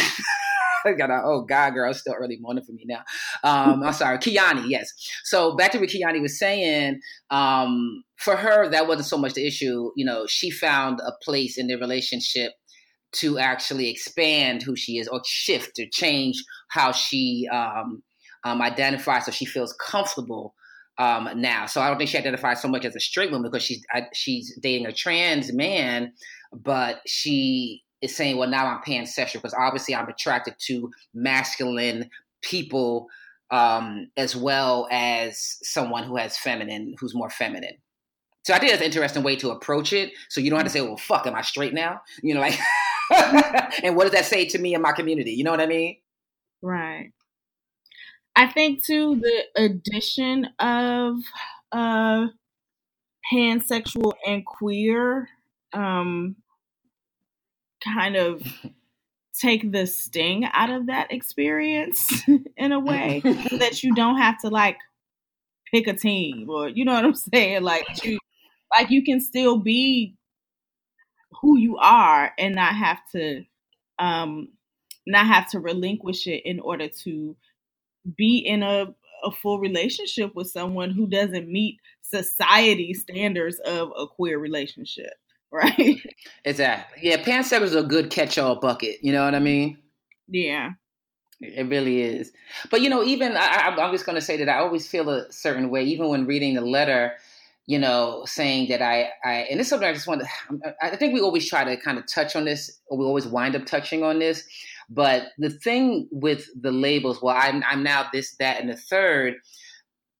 [0.86, 3.04] I got a, oh God, girl, it's still early morning for me now.
[3.44, 4.92] Um, I'm sorry, Kiani, yes.
[5.26, 7.02] So back to what Kiani was saying.
[7.30, 9.92] Um, for her, that wasn't so much the issue.
[9.96, 12.54] You know, she found a place in the relationship
[13.12, 18.04] to actually expand who she is or shift or change how she um,
[18.44, 20.54] um, identifies so she feels comfortable
[21.00, 21.66] um, now.
[21.66, 24.08] So I don't think she identifies so much as a straight woman because she's I,
[24.14, 26.14] she's dating a trans man,
[26.52, 32.10] but she is saying, well, now I'm pansexual because obviously I'm attracted to masculine
[32.42, 33.08] people
[33.52, 37.78] um, as well as someone who has feminine, who's more feminine.
[38.44, 40.12] So I think that's an interesting way to approach it.
[40.30, 42.02] So you don't have to say, well, fuck, am I straight now?
[42.22, 42.58] You know, like,
[43.84, 45.32] and what does that say to me in my community?
[45.32, 45.98] You know what I mean?
[46.62, 47.12] Right.
[48.36, 51.16] I think too the addition of
[51.72, 52.28] uh
[53.32, 55.28] pansexual and queer
[55.74, 56.36] um
[57.84, 58.42] kind of
[59.40, 62.24] take the sting out of that experience
[62.58, 64.78] in a way that you don't have to like
[65.72, 68.20] pick a team or you know what I'm saying like you
[68.76, 70.16] like you can still be
[71.42, 73.44] who you are and not have to
[73.98, 74.50] um
[75.08, 77.36] not have to relinquish it in order to
[78.18, 78.88] be in a
[79.24, 85.12] a full relationship with someone who doesn't meet society standards of a queer relationship.
[85.52, 86.00] right?
[86.46, 87.10] Exactly.
[87.10, 88.98] Yeah, pansexual is a good catch-all bucket.
[89.02, 89.80] You know what I mean?
[90.28, 90.72] Yeah.
[91.42, 92.32] It really is.
[92.70, 95.32] But you know, even I, I'm just going to say that I always feel a
[95.32, 97.14] certain way, even when reading the letter.
[97.70, 100.28] You know, saying that I, I, and this is something I just want to.
[100.82, 103.56] I think we always try to kind of touch on this, or we always wind
[103.56, 104.44] up touching on this.
[104.90, 109.36] But the thing with the labels, well, I'm, I'm now this, that, and the third.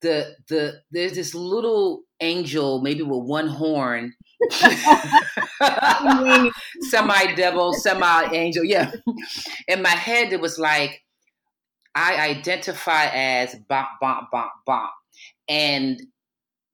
[0.02, 4.14] The the there's this little angel, maybe with one horn,
[6.82, 8.64] semi devil, semi angel.
[8.64, 8.92] Yeah.
[9.68, 11.04] In my head, it was like,
[11.96, 14.94] I identify as bop, bop, bop, bop.
[15.50, 16.00] And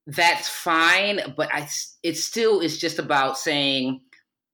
[0.07, 1.67] that's fine, but I,
[2.03, 4.01] it still is just about saying,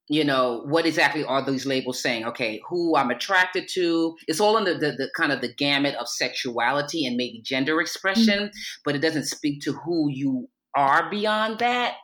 [0.08, 2.26] you know, what exactly are these labels saying?
[2.26, 4.16] Okay, who I'm attracted to.
[4.28, 7.80] It's all in the, the, the kind of the gamut of sexuality and maybe gender
[7.80, 8.82] expression, mm-hmm.
[8.84, 11.96] but it doesn't speak to who you are beyond that.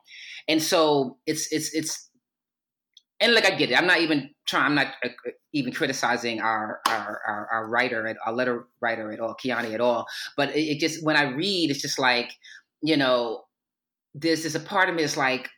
[0.48, 2.10] And so it's it's it's
[3.20, 3.78] and like I get it.
[3.78, 4.66] I'm not even trying.
[4.66, 5.10] I'm not uh,
[5.54, 10.06] even criticizing our our our, our writer, our letter writer at all, Kiani at all.
[10.36, 12.32] But it, it, just when I read, it's just like
[12.82, 13.43] you know,
[14.13, 15.49] this is a part of me is like,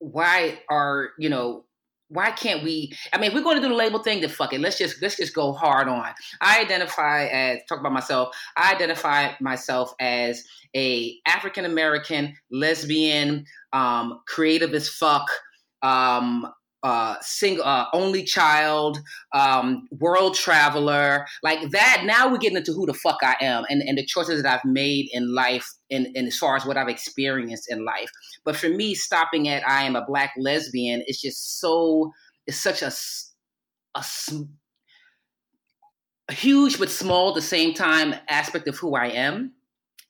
[0.00, 1.64] why are you know
[2.08, 4.60] why can't we i mean we're going to do the label thing then fuck it.
[4.60, 6.12] Let's just let's just go hard on.
[6.40, 10.42] I identify as talk about myself i identify myself as
[10.74, 15.30] a african american lesbian um creative as fuck
[15.82, 16.50] um
[16.82, 18.98] uh single uh, only child
[19.32, 22.02] um world traveler like that.
[22.04, 24.64] Now we're getting into who the fuck i am and and the choices that i've
[24.64, 28.10] made in life and, and as far as what i've experienced in life.
[28.44, 32.12] But for me stopping at i am a black lesbian is just so
[32.46, 32.92] it's such a
[33.94, 34.04] a,
[36.28, 39.52] a huge but small at the same time aspect of who i am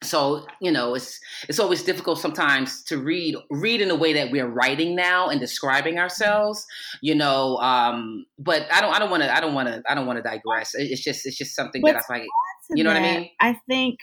[0.02, 4.30] so you know it's it's always difficult sometimes to read read in the way that
[4.30, 6.64] we're writing now and describing ourselves
[7.02, 9.94] you know um but i don't i don't want to i don't want to i
[9.94, 12.28] don't want to digress it's just it's just something but that i like
[12.70, 13.30] you know that, what i mean?
[13.40, 13.98] I think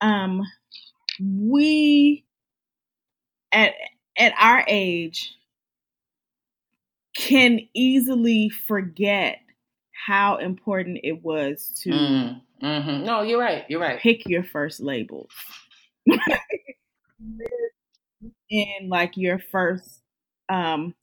[0.00, 0.42] um
[1.20, 2.24] we
[3.52, 3.74] at
[4.16, 5.34] at our age
[7.16, 9.38] can easily forget
[10.06, 13.04] how important it was to mm Mm-hmm.
[13.04, 13.64] No, you're right.
[13.68, 13.98] You're right.
[13.98, 15.30] Pick your first labels.
[18.50, 20.00] in like your first
[20.48, 20.94] um,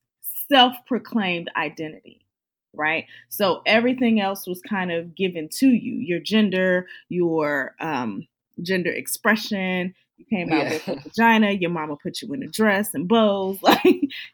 [0.50, 2.26] self-proclaimed identity,
[2.74, 3.06] right?
[3.28, 5.96] So everything else was kind of given to you.
[5.96, 8.26] Your gender, your um,
[8.62, 9.94] gender expression.
[10.18, 10.70] You came out yeah.
[10.70, 11.52] with a vagina.
[11.52, 13.60] Your mama put you in a dress and bows.
[13.64, 13.84] Like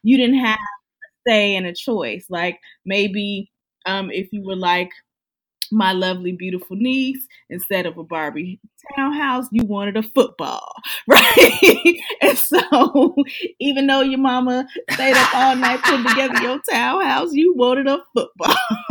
[0.02, 2.26] you didn't have a say and a choice.
[2.28, 3.50] Like maybe
[3.86, 4.90] um, if you were like
[5.72, 8.60] my lovely, beautiful niece, instead of a Barbie
[8.96, 10.72] townhouse, you wanted a football,
[11.08, 11.96] right?
[12.22, 13.16] and so,
[13.60, 17.98] even though your mama stayed up all night putting together your townhouse, you wanted a
[18.14, 18.56] football.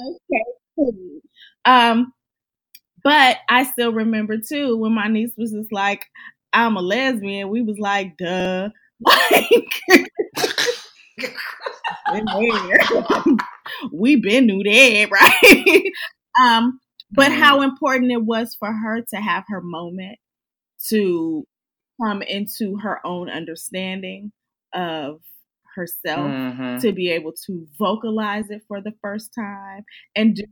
[0.00, 0.44] okay.
[1.64, 2.12] Um,
[3.04, 6.06] but I still remember too when my niece was just like,
[6.52, 7.48] I'm a lesbian.
[7.50, 8.70] We was like, duh.
[12.10, 13.38] Like,
[13.92, 15.92] we been knew that, right?
[16.42, 17.40] um, but mm-hmm.
[17.40, 20.18] how important it was for her to have her moment
[20.88, 21.46] to
[22.02, 24.32] come into her own understanding
[24.72, 25.20] of
[25.74, 26.78] herself mm-hmm.
[26.80, 29.84] to be able to vocalize it for the first time
[30.16, 30.44] and do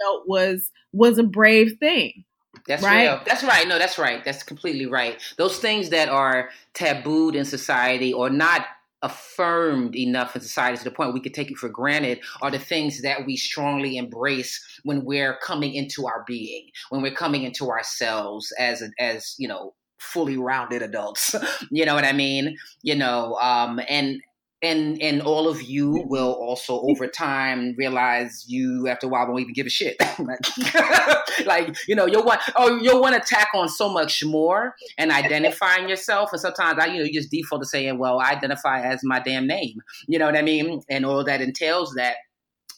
[0.00, 2.24] felt was was a brave thing.
[2.66, 3.02] That's right.
[3.02, 3.20] Real.
[3.26, 3.66] That's right.
[3.68, 4.24] No, that's right.
[4.24, 5.20] That's completely right.
[5.36, 8.66] Those things that are tabooed in society or not
[9.02, 12.58] affirmed enough in society to the point we could take it for granted are the
[12.58, 17.70] things that we strongly embrace when we're coming into our being, when we're coming into
[17.70, 21.34] ourselves as as you know fully rounded adults.
[21.70, 22.56] you know what I mean?
[22.82, 24.20] You know, um, and
[24.62, 29.40] and and all of you will also over time realize you after a while won't
[29.40, 29.96] even give a shit.
[30.18, 30.40] Like,
[31.46, 35.12] like, you know you'll want oh you'll want to tack on so much more and
[35.12, 36.32] identifying yourself.
[36.32, 39.20] And sometimes i you know you just default to saying well i identify as my
[39.20, 39.80] damn name.
[40.08, 40.82] You know what i mean?
[40.90, 42.16] And all that entails that.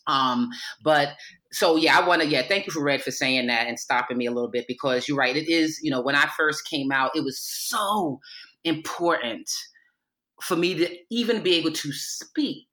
[0.07, 0.51] Um
[0.85, 1.11] but
[1.53, 4.18] so yeah i want to yeah thank you for red for saying that and stopping
[4.18, 5.37] me a little bit because you're right.
[5.37, 8.20] It is you know when i first came out it was so
[8.64, 9.51] important
[10.43, 12.66] for me to even be able to speak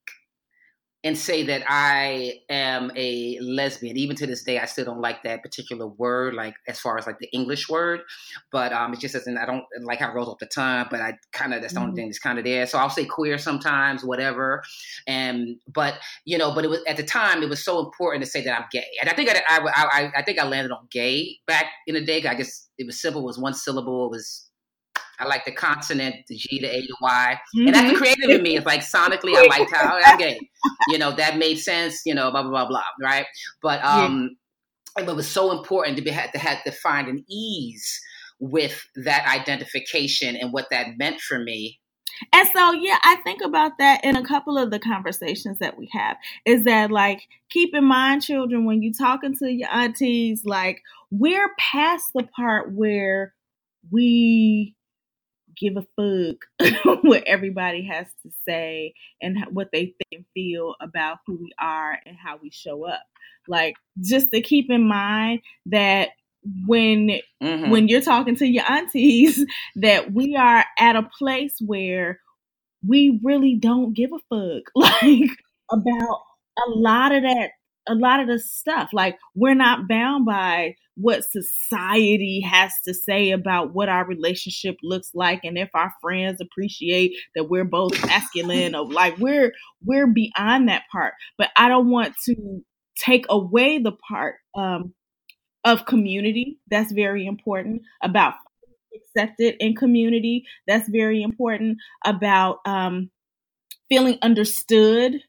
[1.03, 3.97] and say that I am a lesbian.
[3.97, 7.05] Even to this day, I still don't like that particular word, like as far as
[7.05, 8.01] like the English word.
[8.51, 9.37] But um, it just doesn't.
[9.37, 10.87] I don't like how it rolls off the tongue.
[10.89, 11.95] But I kind of that's the only mm-hmm.
[11.97, 12.65] thing that's kind of there.
[12.65, 14.63] So I'll say queer sometimes, whatever.
[15.07, 15.95] And but
[16.25, 18.59] you know, but it was at the time it was so important to say that
[18.59, 18.87] I'm gay.
[18.99, 22.03] And I think I I I, I think I landed on gay back in the
[22.03, 22.17] day.
[22.27, 23.21] I guess it was simple.
[23.21, 24.07] It was one syllable.
[24.07, 24.46] It was
[25.19, 27.39] I like the consonant, the G, the A, the Y.
[27.55, 27.67] Mm-hmm.
[27.67, 27.97] And that's mm-hmm.
[27.97, 28.57] creative in me.
[28.57, 30.39] It's like sonically, I liked how, okay,
[30.89, 33.25] you know, that made sense, you know, blah, blah, blah, blah, right?
[33.61, 34.35] But um,
[34.97, 35.09] yeah.
[35.09, 37.99] it was so important to be had to have to find an ease
[38.39, 41.79] with that identification and what that meant for me
[42.33, 45.89] and so, yeah, I think about that in a couple of the conversations that we
[45.93, 46.17] have.
[46.45, 51.51] Is that like, keep in mind, children, when you're talking to your aunties, like, we're
[51.59, 53.33] past the part where
[53.91, 54.75] we
[55.59, 61.17] give a fuck what everybody has to say and what they think and feel about
[61.25, 63.03] who we are and how we show up.
[63.47, 66.09] Like just to keep in mind that
[66.65, 67.69] when mm-hmm.
[67.69, 69.45] when you're talking to your aunties
[69.75, 72.19] that we are at a place where
[72.87, 75.29] we really don't give a fuck like
[75.71, 76.19] about
[76.59, 77.51] a lot of that
[77.87, 78.89] a lot of the stuff.
[78.93, 85.11] Like we're not bound by what society has to say about what our relationship looks
[85.13, 89.53] like and if our friends appreciate that we're both masculine or like we're
[89.85, 91.13] we're beyond that part.
[91.37, 92.63] But I don't want to
[92.97, 94.93] take away the part um,
[95.63, 96.59] of community.
[96.69, 98.33] That's very important about
[98.95, 100.45] accepted in community.
[100.67, 103.11] That's very important about um,
[103.89, 105.21] feeling understood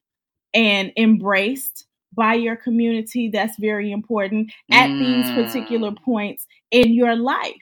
[0.55, 1.87] and embraced
[2.19, 3.31] by your community.
[3.33, 4.99] That's very important at mm.
[4.99, 7.55] these particular points in your life.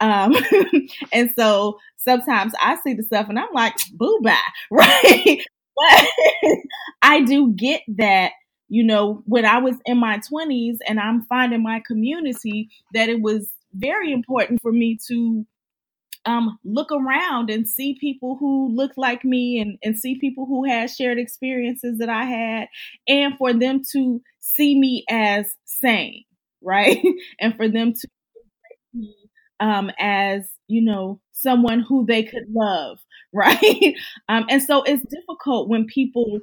[0.00, 0.34] Um,
[1.12, 4.38] and so sometimes I see the stuff and I'm like, boo bye,
[4.70, 5.42] right?
[5.76, 6.06] but
[7.02, 8.32] I do get that,
[8.68, 13.20] you know, when I was in my 20s and I'm finding my community, that it
[13.20, 15.44] was very important for me to
[16.26, 20.64] um, look around and see people who look like me and, and see people who
[20.64, 22.68] had shared experiences that I had,
[23.08, 26.24] and for them to see me as sane,
[26.62, 27.02] right?
[27.40, 28.08] and for them to
[28.94, 29.14] me
[29.60, 32.98] um, as, you know, someone who they could love,
[33.32, 33.94] right?
[34.28, 36.40] um, and so it's difficult when people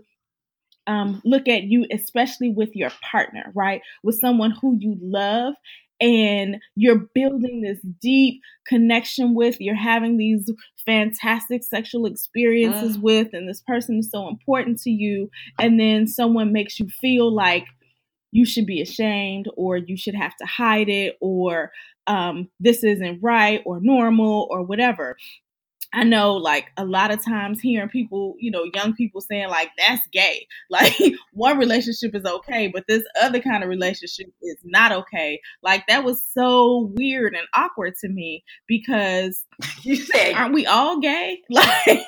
[0.87, 3.81] um, look at you, especially with your partner, right?
[4.03, 5.53] With someone who you love
[6.01, 10.51] and you're building this deep connection with, you're having these
[10.85, 13.01] fantastic sexual experiences uh.
[13.01, 15.29] with, and this person is so important to you,
[15.59, 17.65] and then someone makes you feel like
[18.31, 21.71] you should be ashamed or you should have to hide it or
[22.07, 25.15] um, this isn't right or normal or whatever.
[25.93, 29.69] I know like a lot of times hearing people, you know, young people saying like
[29.77, 30.47] that's gay.
[30.69, 30.97] Like
[31.33, 35.39] one relationship is okay, but this other kind of relationship is not okay.
[35.61, 39.45] Like that was so weird and awkward to me because
[39.83, 41.39] you say aren't we all gay?
[41.49, 42.07] Like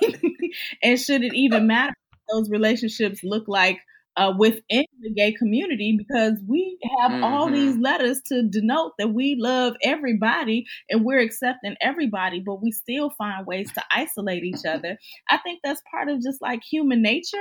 [0.81, 1.93] and should it even matter
[2.31, 3.79] those relationships look like
[4.17, 7.23] uh, within the gay community because we have mm-hmm.
[7.23, 12.71] all these letters to denote that we love everybody and we're accepting everybody, but we
[12.71, 14.97] still find ways to isolate each other.
[15.29, 17.37] I think that's part of just like human nature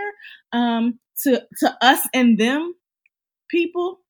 [0.52, 2.74] um, to to us and them
[3.48, 4.00] people.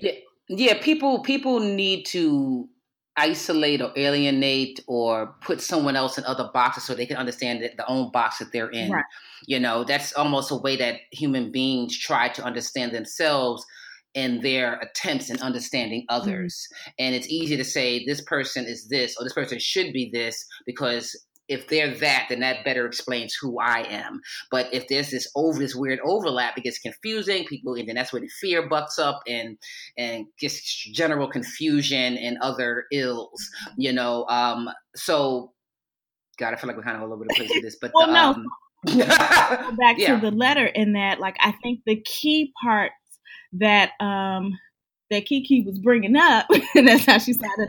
[0.00, 0.12] Yeah,
[0.48, 0.80] yeah.
[0.80, 2.68] People people need to
[3.16, 7.86] isolate or alienate or put someone else in other boxes so they can understand the,
[7.88, 8.90] own box that they're in.
[8.90, 9.04] Right.
[9.46, 13.64] You know, that's almost a way that human beings try to understand themselves
[14.14, 16.20] in their attempts in understanding mm-hmm.
[16.20, 16.66] others.
[16.72, 16.90] Mm-hmm.
[16.98, 20.44] And it's easy to say this person is this or this person should be this
[20.64, 21.14] because
[21.48, 24.20] if they're that, then that better explains who I am.
[24.50, 27.44] But if there's this over this weird overlap, it gets confusing.
[27.46, 29.58] People, and then that's where the fear bucks up and
[29.96, 33.48] and just general confusion and other ills.
[33.76, 35.52] You know, um, so
[36.38, 37.76] God, I feel like we're kind of all over the place with this.
[37.80, 38.30] But well, the, no.
[38.30, 38.46] Um,
[39.76, 40.14] back yeah.
[40.14, 42.94] to the letter in that, like, I think the key parts
[43.52, 44.58] that um
[45.10, 47.68] that Kiki was bringing up, and that's how she started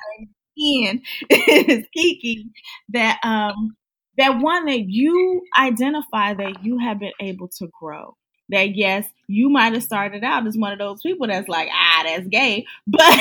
[0.58, 2.48] in is Kiki
[2.90, 3.76] that um
[4.18, 8.16] that one that you identify that you have been able to grow.
[8.50, 12.04] That yes, you might have started out as one of those people that's like, ah,
[12.06, 12.66] that's gay.
[12.88, 13.20] But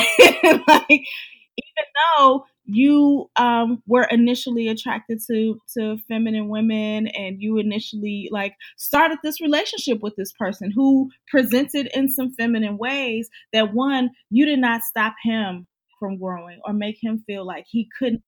[0.67, 1.85] like even
[2.17, 9.17] though you um, were initially attracted to to feminine women and you initially like started
[9.23, 14.59] this relationship with this person who presented in some feminine ways that one you did
[14.59, 15.65] not stop him
[15.99, 18.23] from growing or make him feel like he couldn't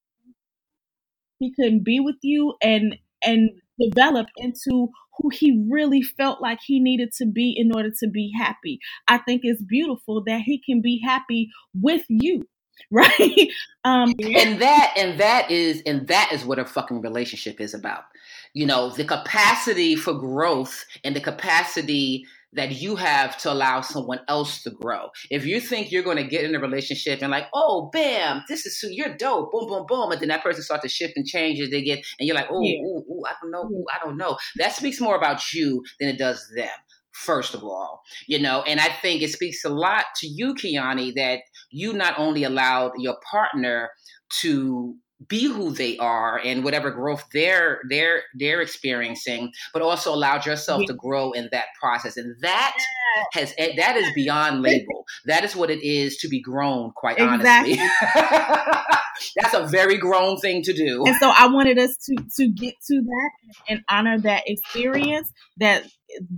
[1.39, 3.49] he couldn't be with you and and
[3.79, 8.31] develop into who he really felt like he needed to be in order to be
[8.37, 8.79] happy.
[9.07, 12.47] I think it's beautiful that he can be happy with you
[12.91, 13.49] right
[13.83, 18.05] um and that and that is and that is what a fucking relationship is about
[18.53, 24.19] you know the capacity for growth and the capacity that you have to allow someone
[24.27, 25.09] else to grow.
[25.29, 28.65] If you think you're going to get in a relationship and like, oh, bam, this
[28.65, 31.59] is you're dope, boom, boom, boom, and then that person starts to shift and change
[31.59, 32.79] as they get, and you're like, oh, yeah.
[32.81, 33.73] ooh, ooh, I don't know, mm-hmm.
[33.75, 34.37] ooh, I don't know.
[34.57, 36.69] That speaks more about you than it does them
[37.11, 41.13] first of all, you know, and I think it speaks a lot to you, Kiani,
[41.15, 43.89] that you not only allowed your partner
[44.41, 44.95] to
[45.27, 50.81] be who they are and whatever growth they're they're they're experiencing but also allowed yourself
[50.81, 50.87] yeah.
[50.87, 52.77] to grow in that process and that
[53.33, 55.05] has eh, that is beyond label.
[55.25, 57.79] That is what it is to be grown quite exactly.
[57.79, 58.95] honestly
[59.35, 61.03] that's a very grown thing to do.
[61.05, 63.31] And so i wanted us to to get to that
[63.67, 65.85] and honor that experience that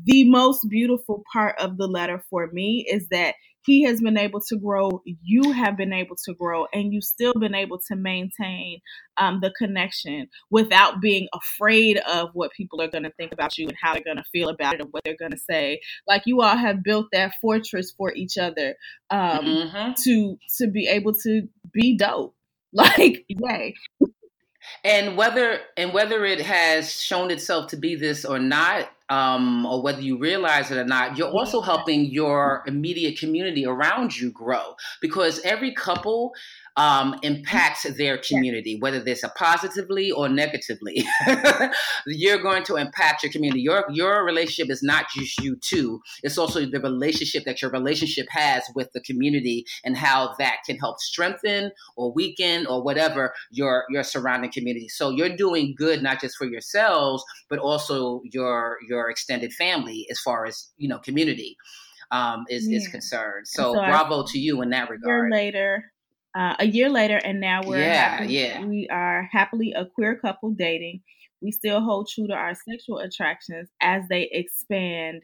[0.05, 4.41] the most beautiful part of the letter for me is that he has been able
[4.41, 8.79] to grow you have been able to grow and you've still been able to maintain
[9.17, 13.67] um, the connection without being afraid of what people are going to think about you
[13.67, 15.79] and how they're going to feel about it and what they're going to say.
[16.07, 18.75] Like you all have built that fortress for each other
[19.09, 19.91] um, mm-hmm.
[20.03, 22.35] to to be able to be dope.
[22.73, 23.75] Like yay.
[24.83, 29.81] And whether and whether it has shown itself to be this or not um, or
[29.81, 34.75] whether you realize it or not, you're also helping your immediate community around you grow.
[35.01, 36.33] Because every couple
[36.77, 41.03] um, impacts their community, whether this positively or negatively.
[42.07, 43.61] You're going to impact your community.
[43.61, 48.27] Your your relationship is not just you two; it's also the relationship that your relationship
[48.29, 53.85] has with the community and how that can help strengthen or weaken or whatever your
[53.89, 54.87] your surrounding community.
[54.87, 60.19] So you're doing good not just for yourselves, but also your your extended family as
[60.19, 61.57] far as you know community.
[62.13, 62.79] Um, is, yeah.
[62.79, 63.47] is concerned.
[63.47, 65.31] So, so bravo to you in that regard.
[65.31, 65.90] later,
[66.35, 68.65] uh, a year later, and now we're yeah, happy, yeah.
[68.65, 71.01] we are happily a queer couple dating.
[71.41, 75.23] We still hold true to our sexual attractions as they expand,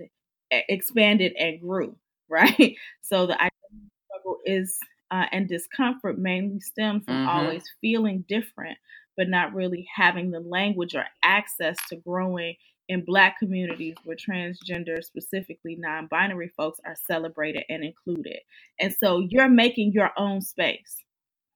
[0.51, 1.95] expanded and grew.
[2.29, 2.75] Right.
[3.03, 4.77] So the identity struggle is
[5.11, 7.29] uh, and discomfort mainly stem from mm-hmm.
[7.29, 8.77] always feeling different,
[9.15, 12.55] but not really having the language or access to growing
[12.89, 18.39] in Black communities where transgender, specifically non binary folks, are celebrated and included.
[18.79, 21.03] And so you're making your own space.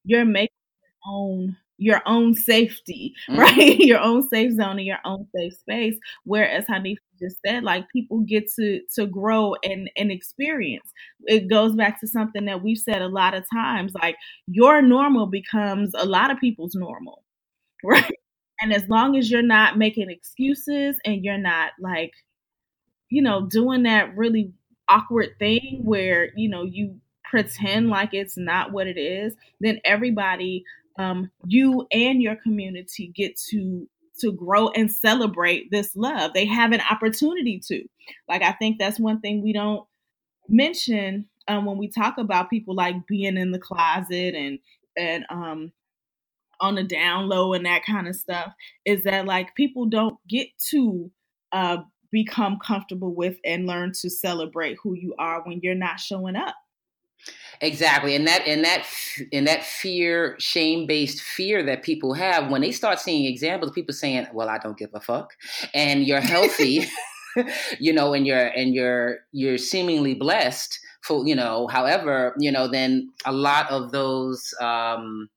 [0.04, 3.40] You're making your own your own safety, mm-hmm.
[3.40, 3.78] right?
[3.78, 5.96] your own safe zone and your own safe space.
[6.24, 10.90] Whereas Hanifah just said, like people get to to grow and and experience.
[11.24, 14.16] It goes back to something that we've said a lot of times, like
[14.46, 17.24] your normal becomes a lot of people's normal,
[17.84, 18.12] right?
[18.62, 22.12] And as long as you're not making excuses and you're not like,
[23.08, 24.52] you know, doing that really
[24.88, 30.64] awkward thing where, you know, you pretend like it's not what it is, then everybody,
[30.98, 33.88] um, you and your community get to
[34.20, 36.32] to grow and celebrate this love.
[36.34, 37.82] They have an opportunity to.
[38.28, 39.86] Like I think that's one thing we don't
[40.48, 44.58] mention um, when we talk about people like being in the closet and
[44.96, 45.72] and um,
[46.62, 48.52] on the down low and that kind of stuff
[48.86, 51.10] is that like people don't get to
[51.52, 51.78] uh,
[52.10, 56.54] become comfortable with and learn to celebrate who you are when you're not showing up.
[57.60, 58.84] Exactly and that and that
[59.32, 63.74] and that fear shame based fear that people have when they start seeing examples of
[63.76, 65.32] people saying well i don't give a fuck
[65.72, 66.84] and you're healthy
[67.78, 72.68] you know and you're and you're you're seemingly blessed for you know however you know
[72.68, 75.28] then a lot of those um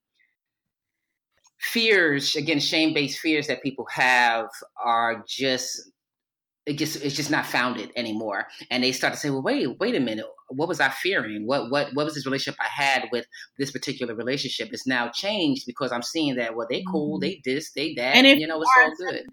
[1.71, 4.47] fears again shame based fears that people have
[4.83, 5.89] are just
[6.65, 8.47] it just it's just not founded anymore.
[8.71, 10.25] And they start to say well wait wait a minute.
[10.49, 11.45] What was i fearing?
[11.45, 13.25] What what what was this relationship i had with
[13.57, 14.69] this particular relationship?
[14.71, 17.21] It's now changed because i'm seeing that well they cool mm-hmm.
[17.21, 19.25] they this they that and if you know it's all good.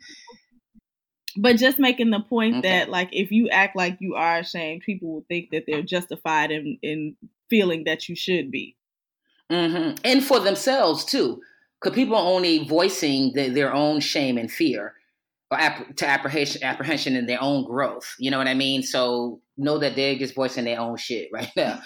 [1.39, 2.69] But just making the point okay.
[2.69, 6.51] that like if you act like you are ashamed people will think that they're justified
[6.51, 7.17] in in
[7.49, 8.77] feeling that you should be.
[9.51, 9.97] Mm-hmm.
[10.03, 11.43] and for themselves too
[11.83, 14.95] because people are only voicing the, their own shame and fear
[15.51, 18.83] or ap- to apprehension apprehension in their own growth you know what i mean?
[18.83, 21.81] So know that they're just voicing their own shit right now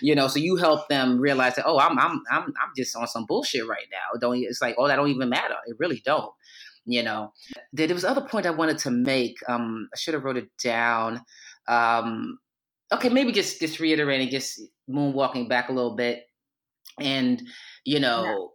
[0.00, 0.28] you know?
[0.28, 3.66] So you help them realize that oh I'm, I'm i'm i'm just on some bullshit
[3.66, 4.18] right now.
[4.18, 5.56] Don't it's like oh that don't even matter.
[5.66, 6.32] It really don't
[6.84, 7.32] you know?
[7.72, 10.48] There, there was other point i wanted to make um i should have wrote it
[10.62, 11.20] down
[11.68, 12.38] um
[12.92, 16.24] okay maybe just just reiterating just moonwalking back a little bit
[17.00, 17.42] and
[17.84, 18.52] you know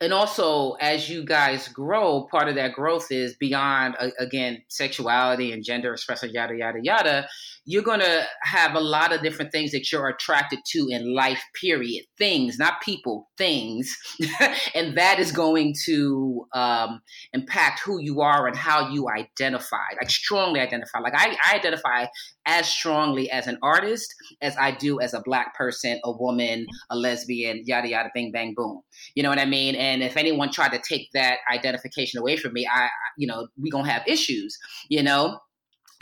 [0.00, 5.52] and also as you guys grow part of that growth is beyond uh, again sexuality
[5.52, 7.28] and gender expression yada yada yada
[7.70, 11.42] you're going to have a lot of different things that you're attracted to in life
[11.60, 12.04] period.
[12.18, 13.96] Things not people things.
[14.74, 17.00] And that is going to um,
[17.32, 20.98] impact who you are and how you identify like strongly identify.
[21.00, 22.06] Like I, I identify
[22.46, 26.96] as strongly as an artist as i do as a black person a woman a
[26.96, 28.80] lesbian yada yada bing bang boom
[29.14, 32.52] you know what i mean and if anyone tried to take that identification away from
[32.52, 35.38] me, I, you know, we gonna have issues, you know.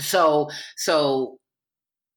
[0.00, 1.38] So, so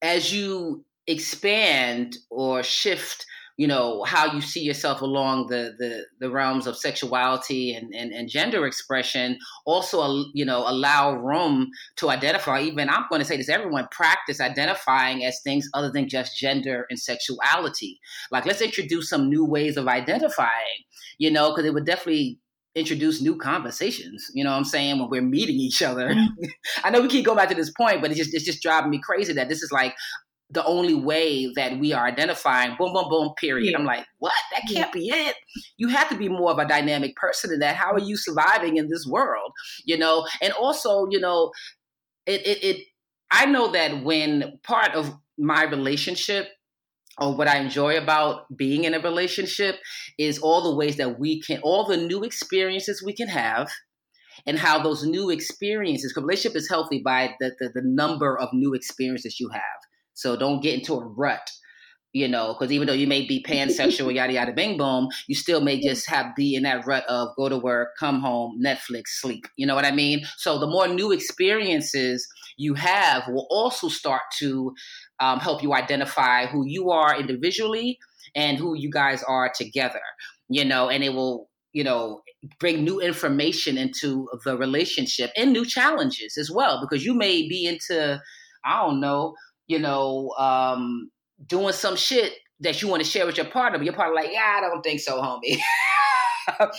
[0.01, 3.25] as you expand or shift
[3.57, 8.11] you know how you see yourself along the the, the realms of sexuality and, and,
[8.11, 13.37] and gender expression also you know allow room to identify even i'm going to say
[13.37, 17.99] this everyone practice identifying as things other than just gender and sexuality
[18.31, 20.49] like let's introduce some new ways of identifying
[21.17, 22.39] you know because it would definitely
[22.75, 24.31] introduce new conversations.
[24.33, 24.99] You know what I'm saying?
[24.99, 26.09] When we're meeting each other.
[26.09, 26.45] Mm-hmm.
[26.83, 28.91] I know we keep going back to this point, but it's just it's just driving
[28.91, 29.93] me crazy that this is like
[30.51, 33.77] the only way that we are identifying boom boom boom period yeah.
[33.77, 34.99] i'm like what that can't yeah.
[34.99, 35.35] be it
[35.77, 38.77] you have to be more of a dynamic person than that how are you surviving
[38.77, 39.51] in this world
[39.85, 41.51] you know and also you know
[42.25, 42.77] it it, it
[43.31, 46.49] i know that when part of my relationship
[47.19, 49.79] or what I enjoy about being in a relationship
[50.17, 53.69] is all the ways that we can, all the new experiences we can have,
[54.45, 58.49] and how those new experiences, because relationship is healthy by the, the, the number of
[58.53, 59.61] new experiences you have.
[60.21, 61.49] So don't get into a rut,
[62.13, 65.61] you know, because even though you may be pansexual, yada yada, bing boom, you still
[65.61, 69.45] may just have be in that rut of go to work, come home, Netflix, sleep.
[69.57, 70.23] You know what I mean?
[70.37, 74.73] So the more new experiences you have will also start to
[75.19, 77.97] um, help you identify who you are individually
[78.35, 80.01] and who you guys are together.
[80.49, 82.21] You know, and it will you know
[82.59, 87.65] bring new information into the relationship and new challenges as well because you may be
[87.65, 88.19] into
[88.65, 89.33] i don't know
[89.71, 91.09] you know, um,
[91.47, 94.29] doing some shit that you want to share with your partner, but your partner like,
[94.29, 95.57] yeah, I don't think so, homie.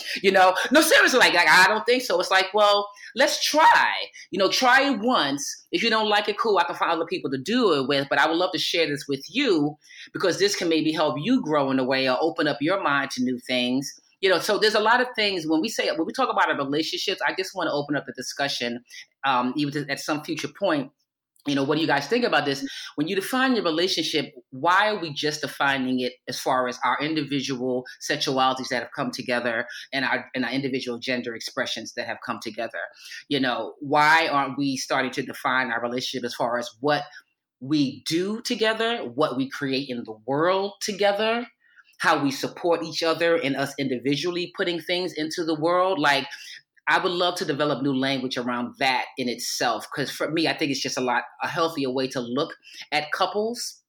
[0.22, 2.20] you know, no, seriously, like, like, I don't think so.
[2.20, 2.86] It's like, well,
[3.16, 3.94] let's try.
[4.30, 5.66] You know, try it once.
[5.72, 6.58] If you don't like it, cool.
[6.58, 8.86] I can find other people to do it with, but I would love to share
[8.86, 9.74] this with you
[10.12, 13.10] because this can maybe help you grow in a way or open up your mind
[13.12, 13.90] to new things.
[14.20, 16.50] You know, so there's a lot of things when we say when we talk about
[16.50, 17.22] our relationships.
[17.26, 18.84] I just want to open up the discussion,
[19.24, 20.92] um, even to, at some future point
[21.46, 22.58] you know what do you guys think about this?
[22.58, 22.66] Mm-hmm.
[22.96, 26.98] When you define your relationship why are we just defining it as far as our
[27.00, 32.18] individual sexualities that have come together and our and our individual gender expressions that have
[32.24, 32.80] come together?
[33.28, 37.04] You know why aren't we starting to define our relationship as far as what
[37.60, 41.46] we do together what we create in the world together
[42.02, 46.00] how we support each other and us individually putting things into the world?
[46.00, 46.26] Like
[46.88, 50.52] I would love to develop new language around that in itself because for me, I
[50.52, 52.54] think it's just a lot a healthier way to look
[52.90, 53.80] at couples,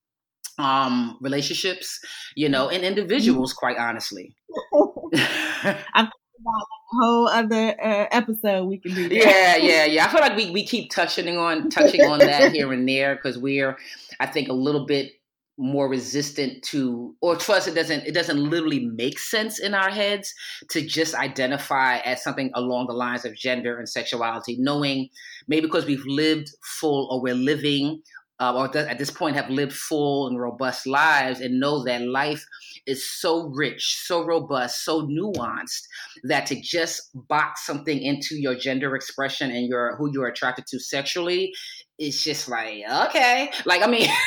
[0.59, 1.99] um, relationships,
[2.35, 3.53] you know, and individuals.
[3.53, 4.35] Quite honestly,
[4.73, 9.09] I'm thinking about a whole other uh, episode we can do.
[9.09, 9.15] That.
[9.15, 10.05] Yeah, yeah, yeah.
[10.05, 13.39] I feel like we we keep touching on touching on that here and there because
[13.39, 13.75] we're,
[14.19, 15.13] I think, a little bit
[15.57, 19.91] more resistant to or to us it doesn't it doesn't literally make sense in our
[19.91, 20.33] heads
[20.69, 25.07] to just identify as something along the lines of gender and sexuality knowing
[25.47, 26.49] maybe because we've lived
[26.79, 28.01] full or we're living
[28.39, 32.01] uh, or th- at this point have lived full and robust lives and know that
[32.01, 32.43] life
[32.87, 35.83] is so rich so robust so nuanced
[36.23, 40.79] that to just box something into your gender expression and your who you're attracted to
[40.79, 41.53] sexually
[41.99, 43.51] it's just like okay.
[43.65, 44.09] Like i mean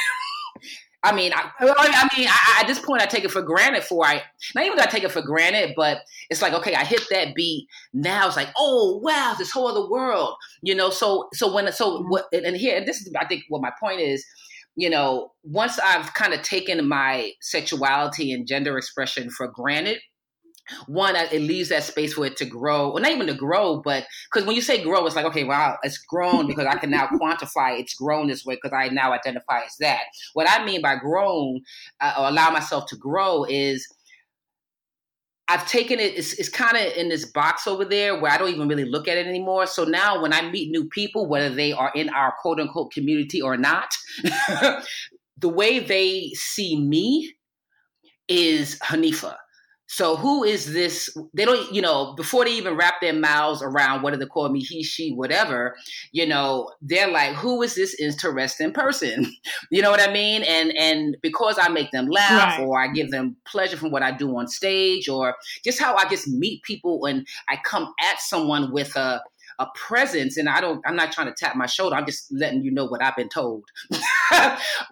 [1.07, 3.84] I mean, I, I mean, I, at this point, I take it for granted.
[3.84, 4.22] For I
[4.54, 6.00] not even that I take it for granted, but
[6.30, 7.68] it's like, okay, I hit that beat.
[7.94, 10.90] Now it's like, oh wow, this whole other world, you know.
[10.90, 14.00] So, so when, so what, and here, and this is, I think, what my point
[14.00, 14.24] is.
[14.78, 20.00] You know, once I've kind of taken my sexuality and gender expression for granted,
[20.86, 24.04] one it leaves that space for it to grow well not even to grow but
[24.30, 27.06] because when you say grow it's like okay wow it's grown because i can now
[27.20, 30.02] quantify it's grown this way because i now identify as that
[30.34, 31.60] what i mean by grown
[32.00, 33.86] uh, or allow myself to grow is
[35.48, 38.48] I've taken it, it's, it's kind of in this box over there where I don't
[38.48, 39.66] even really look at it anymore.
[39.66, 43.40] So now when I meet new people, whether they are in our quote unquote community
[43.40, 43.94] or not,
[45.38, 47.32] the way they see me
[48.28, 49.36] is Hanifah.
[49.89, 51.16] So who is this?
[51.32, 54.49] They don't, you know, before they even wrap their mouths around what do they call
[54.49, 55.76] me, he, she, whatever,
[56.12, 59.32] you know, they're like, who is this interesting person?
[59.70, 60.43] you know what I mean?
[60.43, 62.66] And and because I make them laugh right.
[62.66, 66.09] or I give them pleasure from what I do on stage or just how I
[66.09, 69.22] just meet people when I come at someone with a
[69.59, 70.82] a presence, and I don't.
[70.86, 71.96] I'm not trying to tap my shoulder.
[71.96, 73.64] I'm just letting you know what I've been told.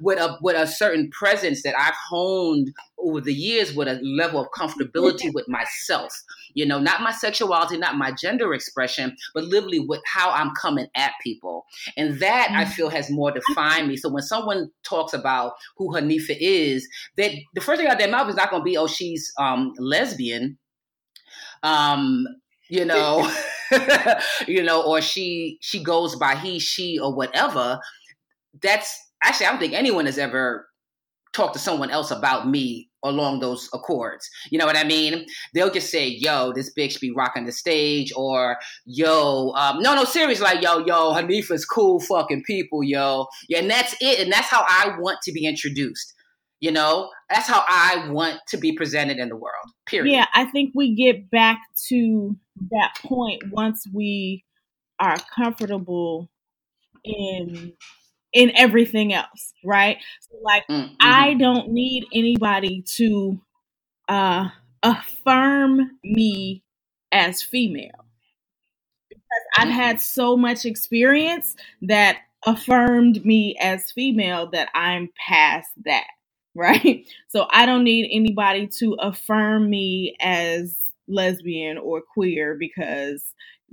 [0.00, 4.40] with a with a certain presence that I've honed over the years, with a level
[4.40, 6.14] of comfortability with myself.
[6.54, 10.86] You know, not my sexuality, not my gender expression, but literally with how I'm coming
[10.96, 11.64] at people,
[11.96, 12.56] and that mm-hmm.
[12.56, 13.96] I feel has more defined me.
[13.96, 18.28] So when someone talks about who Hanifah is, that the first thing out their mouth
[18.28, 20.58] is not going to be, "Oh, she's um, lesbian."
[21.62, 22.26] Um,
[22.70, 23.30] you know.
[24.48, 27.80] you know, or she she goes by he, she, or whatever.
[28.62, 30.66] That's actually I don't think anyone has ever
[31.32, 34.28] talked to someone else about me along those accords.
[34.50, 35.26] You know what I mean?
[35.52, 38.56] They'll just say, "Yo, this bitch be rocking the stage," or
[38.86, 43.70] "Yo, um, no, no, seriously, like yo, yo, Hanifah's cool fucking people, yo." Yeah, and
[43.70, 46.14] that's it, and that's how I want to be introduced.
[46.60, 49.66] You know, that's how I want to be presented in the world.
[49.86, 50.12] Period.
[50.12, 51.58] Yeah, I think we get back
[51.88, 52.36] to
[52.70, 54.44] that point once we
[55.00, 56.28] are comfortable
[57.04, 57.72] in
[58.32, 59.98] in everything else, right?
[60.22, 60.94] So like mm-hmm.
[61.00, 63.40] I don't need anybody to
[64.08, 64.48] uh
[64.82, 66.62] affirm me
[67.12, 68.04] as female
[69.08, 69.22] because
[69.56, 76.06] I've had so much experience that affirmed me as female that I'm past that,
[76.54, 77.06] right?
[77.28, 80.76] So I don't need anybody to affirm me as
[81.08, 83.24] lesbian or queer because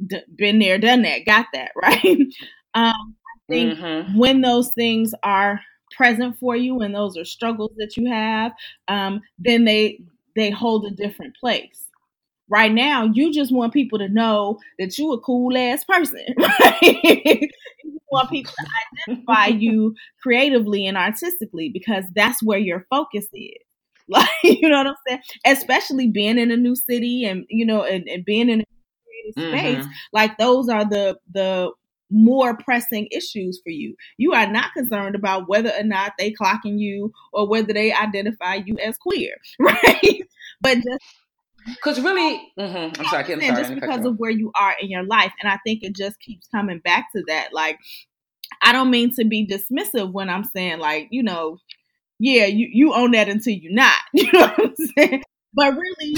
[0.05, 2.17] d- been there, done that, got that, right?
[2.73, 4.17] um, I think mm-hmm.
[4.17, 5.61] when those things are
[5.95, 8.53] present for you and those are struggles that you have,
[8.87, 9.99] um, then they
[10.35, 11.85] they hold a different place.
[12.49, 16.25] Right now, you just want people to know that you a cool ass person.
[16.39, 17.49] Right?
[17.83, 23.63] you want people to identify you creatively and artistically because that's where your focus is.
[24.21, 25.21] Like, you know what I'm saying?
[25.45, 28.65] Especially being in a new city and, you know, and, and being in a
[29.33, 29.85] creative space.
[29.85, 29.91] Mm-hmm.
[30.11, 31.71] Like those are the the
[32.11, 33.95] more pressing issues for you.
[34.17, 38.55] You are not concerned about whether or not they clocking you or whether they identify
[38.65, 40.21] you as queer, right?
[40.59, 41.05] but just
[41.67, 42.99] because really, mm-hmm.
[42.99, 45.57] I'm sorry, I'm sorry, just because of where you are in your life, and I
[45.65, 47.53] think it just keeps coming back to that.
[47.53, 47.77] Like,
[48.61, 51.57] I don't mean to be dismissive when I'm saying like, you know,
[52.21, 53.95] yeah, you, you own that until you're not.
[54.13, 55.23] You know what I'm saying?
[55.55, 56.15] But really,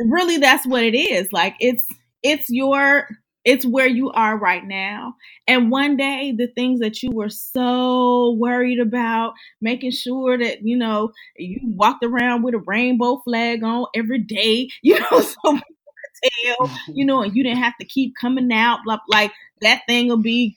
[0.00, 1.32] really that's what it is.
[1.32, 1.86] Like it's
[2.22, 3.08] it's your
[3.44, 5.14] it's where you are right now.
[5.46, 10.76] And one day the things that you were so worried about, making sure that, you
[10.76, 15.60] know, you walked around with a rainbow flag on every day, you know, so
[16.24, 20.08] tell, you know, and you didn't have to keep coming out, blah, like that thing
[20.08, 20.56] will be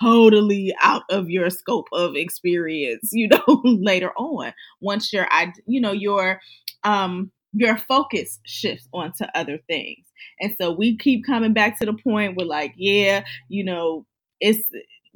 [0.00, 5.80] totally out of your scope of experience, you know, later on once your I you
[5.80, 6.40] know your
[6.84, 10.04] um your focus shifts onto other things.
[10.40, 14.04] And so we keep coming back to the point where like, yeah, you know,
[14.40, 14.62] it's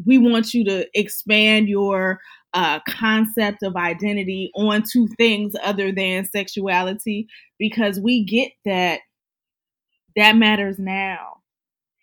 [0.07, 2.21] we want you to expand your
[2.55, 7.29] uh, concept of identity onto things other than sexuality
[7.59, 9.01] because we get that
[10.17, 11.39] that matters now.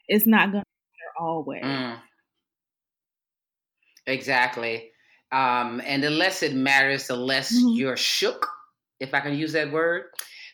[0.08, 1.64] It's not going to matter always.
[1.64, 2.00] Mm.
[4.08, 4.92] Exactly.
[5.32, 7.76] Um, and the less it matters, the less mm-hmm.
[7.76, 8.48] you're shook,
[9.00, 10.06] if I can use that word,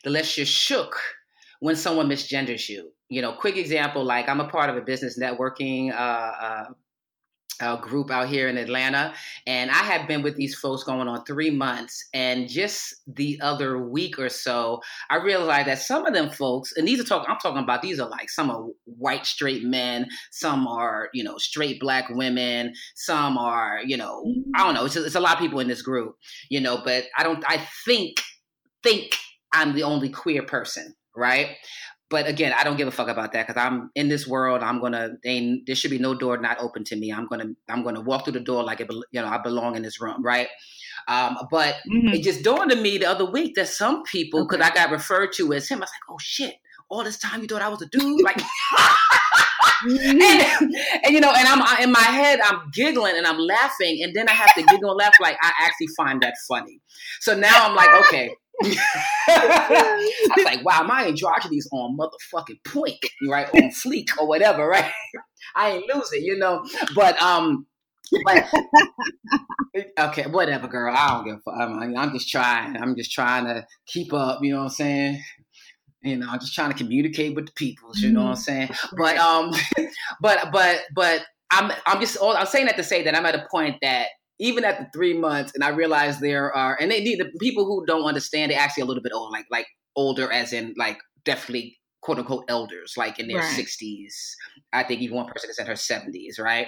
[0.04, 0.99] the less you're shook
[1.60, 2.91] when someone misgenders you.
[3.10, 6.66] You know, quick example like I'm a part of a business networking uh, uh,
[7.62, 9.14] a group out here in Atlanta,
[9.47, 12.08] and I had been with these folks going on three months.
[12.14, 16.88] And just the other week or so, I realized that some of them folks, and
[16.88, 20.68] these are talking, I'm talking about these are like some are white straight men, some
[20.68, 24.51] are you know straight black women, some are you know mm-hmm.
[24.56, 24.86] I don't know.
[24.86, 26.16] It's, it's a lot of people in this group,
[26.49, 26.82] you know.
[26.84, 27.43] But I don't.
[27.47, 28.22] I think
[28.84, 29.18] think
[29.54, 31.56] I'm the only queer person, right?
[32.10, 34.62] But again, I don't give a fuck about that because I'm in this world.
[34.62, 35.12] I'm gonna.
[35.24, 37.12] They, there should be no door not open to me.
[37.12, 37.51] I'm gonna.
[37.70, 40.24] I'm gonna walk through the door like it, you know I belong in this room,
[40.24, 40.47] right?
[41.08, 42.10] Um, but mm-hmm.
[42.10, 44.70] it just dawned on me the other week that some people, because okay.
[44.70, 46.56] I got referred to as him, I was like, oh shit!
[46.89, 48.41] All this time you thought I was a dude, like.
[49.84, 50.22] Mm-hmm.
[50.22, 54.14] and, and, you know, and I'm in my head, I'm giggling and I'm laughing, and
[54.16, 56.80] then I have to giggle and laugh like I actually find that funny.
[57.20, 58.34] So now I'm like, okay,
[59.28, 63.49] I was like, wow, my androgyny's on motherfucking point, right?
[63.54, 64.91] On fleek or whatever, right?
[65.56, 66.66] I ain't losing, you know.
[66.95, 67.66] But um,
[68.26, 68.45] but
[69.99, 70.95] okay, whatever, girl.
[70.95, 71.56] I don't give a fuck.
[71.60, 72.78] I'm, I'm just trying.
[72.78, 74.39] I'm just trying to keep up.
[74.41, 75.24] You know what I'm saying?
[76.04, 77.91] You know, I'm just trying to communicate with the people.
[77.95, 78.68] You know what I'm saying?
[78.68, 78.95] Mm-hmm.
[78.97, 79.51] But um,
[80.22, 83.47] but but but I'm I'm just I'm saying that to say that I'm at a
[83.49, 84.08] point that
[84.39, 87.65] even at the three months, and I realize there are, and they need the people
[87.65, 90.99] who don't understand, they actually a little bit old, like like older, as in like
[91.23, 94.36] definitely quote unquote elders, like in their sixties.
[94.73, 94.86] Right.
[94.86, 96.67] I think even one person is in her seventies, right?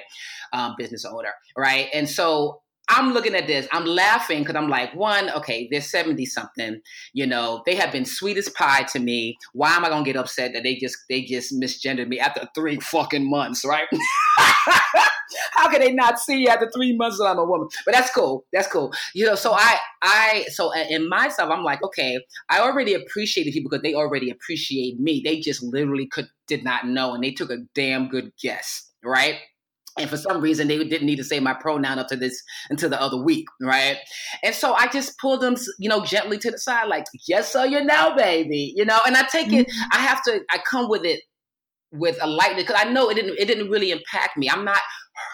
[0.53, 1.89] Um, business owner, right?
[1.93, 6.25] And so I'm looking at this, I'm laughing because I'm like, one, okay, they're 70
[6.27, 6.81] something,
[7.13, 9.37] you know, they have been sweet as pie to me.
[9.53, 12.79] Why am I gonna get upset that they just they just misgendered me after three
[12.79, 13.87] fucking months, right?
[15.53, 17.67] How can they not see after three months that I'm a woman?
[17.85, 18.45] But that's cool.
[18.53, 18.93] That's cool.
[19.13, 22.19] You know, so I, I, so in myself, I'm like, okay,
[22.49, 25.21] I already appreciated people because they already appreciate me.
[25.23, 29.37] They just literally could did not know, and they took a damn good guess, right?
[29.97, 32.89] And for some reason, they didn't need to say my pronoun up to this until
[32.89, 33.97] the other week, right?
[34.43, 37.65] And so I just pulled them, you know, gently to the side, like, yes, sir,
[37.65, 38.99] you know, baby, you know.
[39.07, 39.89] And I take it, mm-hmm.
[39.93, 41.21] I have to, I come with it
[41.91, 44.49] with a lightness because I know it didn't, it didn't really impact me.
[44.49, 44.81] I'm not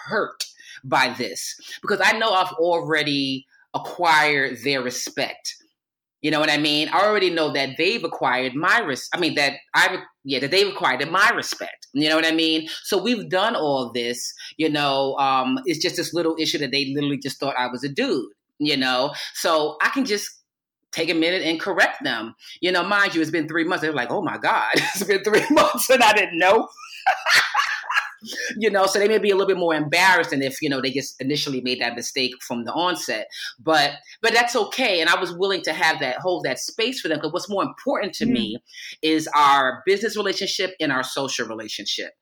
[0.06, 0.44] hurt
[0.84, 5.54] by this because I know I've already acquired their respect.
[6.20, 6.88] You know what I mean?
[6.92, 10.68] I already know that they've acquired my res- I mean that I've yeah that they've
[10.68, 11.88] acquired my respect.
[11.94, 12.68] You know what I mean?
[12.84, 14.32] So we've done all this.
[14.56, 17.82] You know, um, it's just this little issue that they literally just thought I was
[17.82, 18.26] a dude.
[18.58, 20.30] You know, so I can just
[20.92, 22.34] take a minute and correct them.
[22.60, 23.82] You know, mind you, it's been three months.
[23.82, 26.68] They're like, oh my God, it's been three months and I didn't know.
[28.56, 30.80] you know, so they may be a little bit more embarrassed than if, you know,
[30.80, 33.26] they just initially made that mistake from the onset.
[33.58, 35.00] But but that's okay.
[35.00, 37.18] And I was willing to have that hold that space for them.
[37.18, 38.32] Because what's more important to mm.
[38.32, 38.58] me
[39.02, 42.12] is our business relationship and our social relationship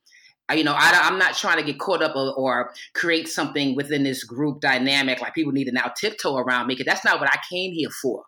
[0.57, 4.03] you know, I, am not trying to get caught up or, or, create something within
[4.03, 6.75] this group dynamic like people need to now tiptoe around me.
[6.75, 8.25] Because that's not what I came here for.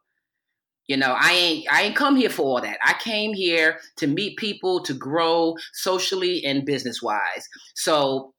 [0.92, 2.76] You know, I ain't I ain't come here for all that.
[2.84, 7.48] I came here to meet people, to grow socially and business wise.
[7.74, 8.34] So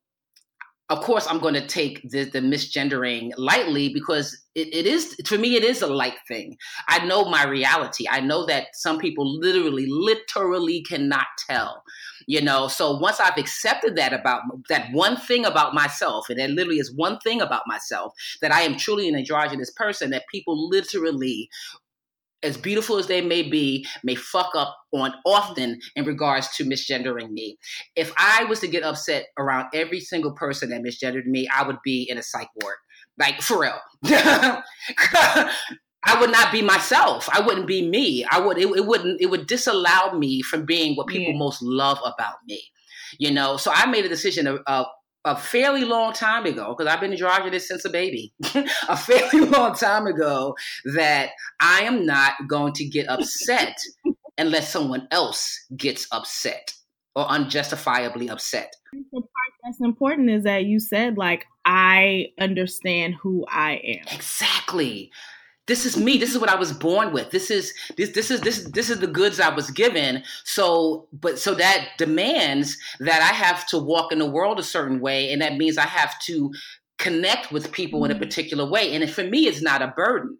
[0.89, 5.39] of course I'm going to take the, the misgendering lightly because it, it is for
[5.39, 6.55] me it is a light thing.
[6.87, 8.05] I know my reality.
[8.07, 11.81] I know that some people literally literally cannot tell.
[12.27, 16.51] You know, so once I've accepted that about that one thing about myself, and that
[16.51, 20.69] literally is one thing about myself, that I am truly an androgynous person, that people
[20.69, 21.49] literally
[22.43, 27.31] as beautiful as they may be, may fuck up on often in regards to misgendering
[27.31, 27.57] me.
[27.95, 31.79] If I was to get upset around every single person that misgendered me, I would
[31.83, 32.75] be in a psych ward.
[33.17, 33.79] Like for real.
[36.05, 37.29] I would not be myself.
[37.31, 38.25] I wouldn't be me.
[38.29, 41.39] I would it, it wouldn't it would disallow me from being what people yeah.
[41.39, 42.61] most love about me.
[43.19, 44.87] You know, so I made a decision of, of
[45.25, 48.33] a fairly long time ago, because I've been in Georgia this since a baby,
[48.87, 50.55] a fairly long time ago,
[50.95, 53.77] that I am not going to get upset
[54.37, 56.73] unless someone else gets upset
[57.15, 58.75] or unjustifiably upset.
[58.91, 64.13] The part that's important is that you said, like, I understand who I am.
[64.13, 65.11] Exactly
[65.67, 66.17] this is me.
[66.17, 67.31] This is what i was born with.
[67.31, 70.23] This is this this is this this is the goods i was given.
[70.43, 74.99] So but so that demands that i have to walk in the world a certain
[74.99, 75.31] way.
[75.31, 76.51] And that means i have to
[76.97, 78.23] connect with people in a mm-hmm.
[78.23, 78.93] particular way.
[78.93, 80.37] And for me it's not a burden.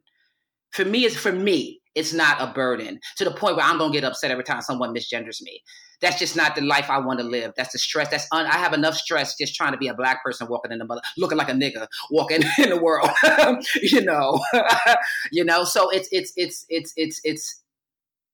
[0.72, 3.92] For me it's for me it's not a burden to the point where i'm going
[3.92, 5.62] to get upset every time someone misgenders me
[6.04, 7.54] that's just not the life I want to live.
[7.56, 8.10] That's the stress.
[8.10, 10.80] That's un- I have enough stress just trying to be a black person walking in
[10.80, 13.10] the mother, looking like a nigga walking in the world.
[13.82, 14.40] you know,
[15.32, 15.64] you know.
[15.64, 17.62] So it's it's it's it's it's it's.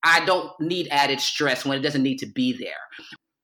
[0.02, 2.72] I don't need added stress when it doesn't need to be there.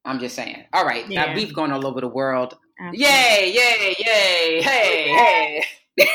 [0.05, 0.63] I'm just saying.
[0.73, 1.25] All right, yeah.
[1.25, 2.57] now we've gone all over the world.
[2.79, 3.05] Absolutely.
[3.05, 3.53] Yay!
[3.53, 3.95] Yay!
[3.99, 4.61] Yay!
[4.61, 5.63] Hey!
[5.97, 6.07] Hey!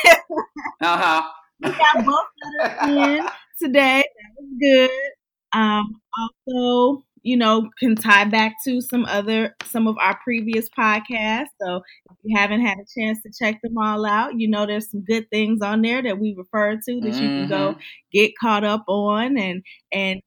[0.81, 1.21] uh huh.
[1.61, 2.25] We got both
[2.59, 3.27] letters in
[3.61, 4.03] today.
[4.03, 5.59] That was good.
[5.59, 11.47] Um, also, you know, can tie back to some other some of our previous podcasts.
[11.61, 11.77] So
[12.09, 15.03] if you haven't had a chance to check them all out, you know there's some
[15.03, 17.07] good things on there that we refer to that mm-hmm.
[17.07, 17.79] you can go mm-hmm.
[18.11, 20.21] get caught up on and and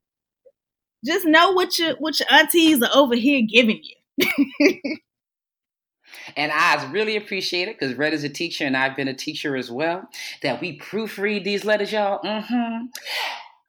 [1.04, 4.96] just know what your what your aunties are over here giving you.
[6.36, 9.56] and I really appreciate it because Red is a teacher and I've been a teacher
[9.56, 10.08] as well.
[10.42, 12.20] That we proofread these letters, y'all.
[12.22, 12.86] Mm-hmm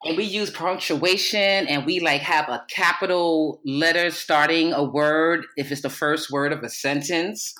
[0.05, 5.71] and we use punctuation and we like have a capital letter starting a word if
[5.71, 7.53] it's the first word of a sentence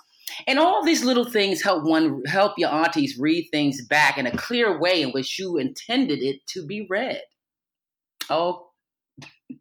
[0.47, 4.37] and all these little things help one help your aunties read things back in a
[4.37, 7.21] clear way in which you intended it to be read
[8.29, 8.67] oh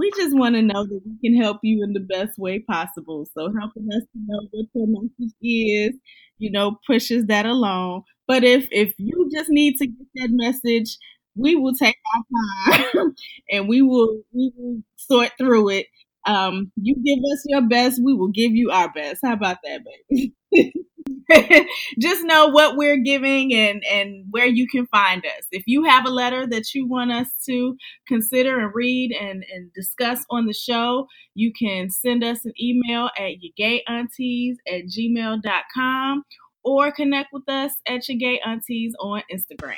[0.00, 3.26] we just want to know that we can help you in the best way possible
[3.36, 5.94] so helping us to know what your message is
[6.38, 10.96] you know pushes that along but if if you just need to get that message,
[11.34, 13.14] we will take our time
[13.50, 15.86] and we will we will sort through it.
[16.26, 19.22] Um, you give us your best, we will give you our best.
[19.24, 20.32] How about that, baby?
[21.98, 25.44] just know what we're giving and and where you can find us.
[25.50, 27.76] If you have a letter that you want us to
[28.06, 33.10] consider and read and, and discuss on the show, you can send us an email
[33.18, 36.24] at yourgayaunties at gmail.com
[36.62, 39.76] or connect with us at your gay aunties on Instagram.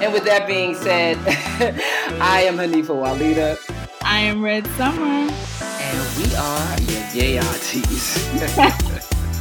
[0.00, 1.18] And with that being said,
[2.20, 3.58] I am Hanifah Walidah.
[4.02, 5.32] I am Red Summer.
[5.62, 9.08] And we are your gay aunties.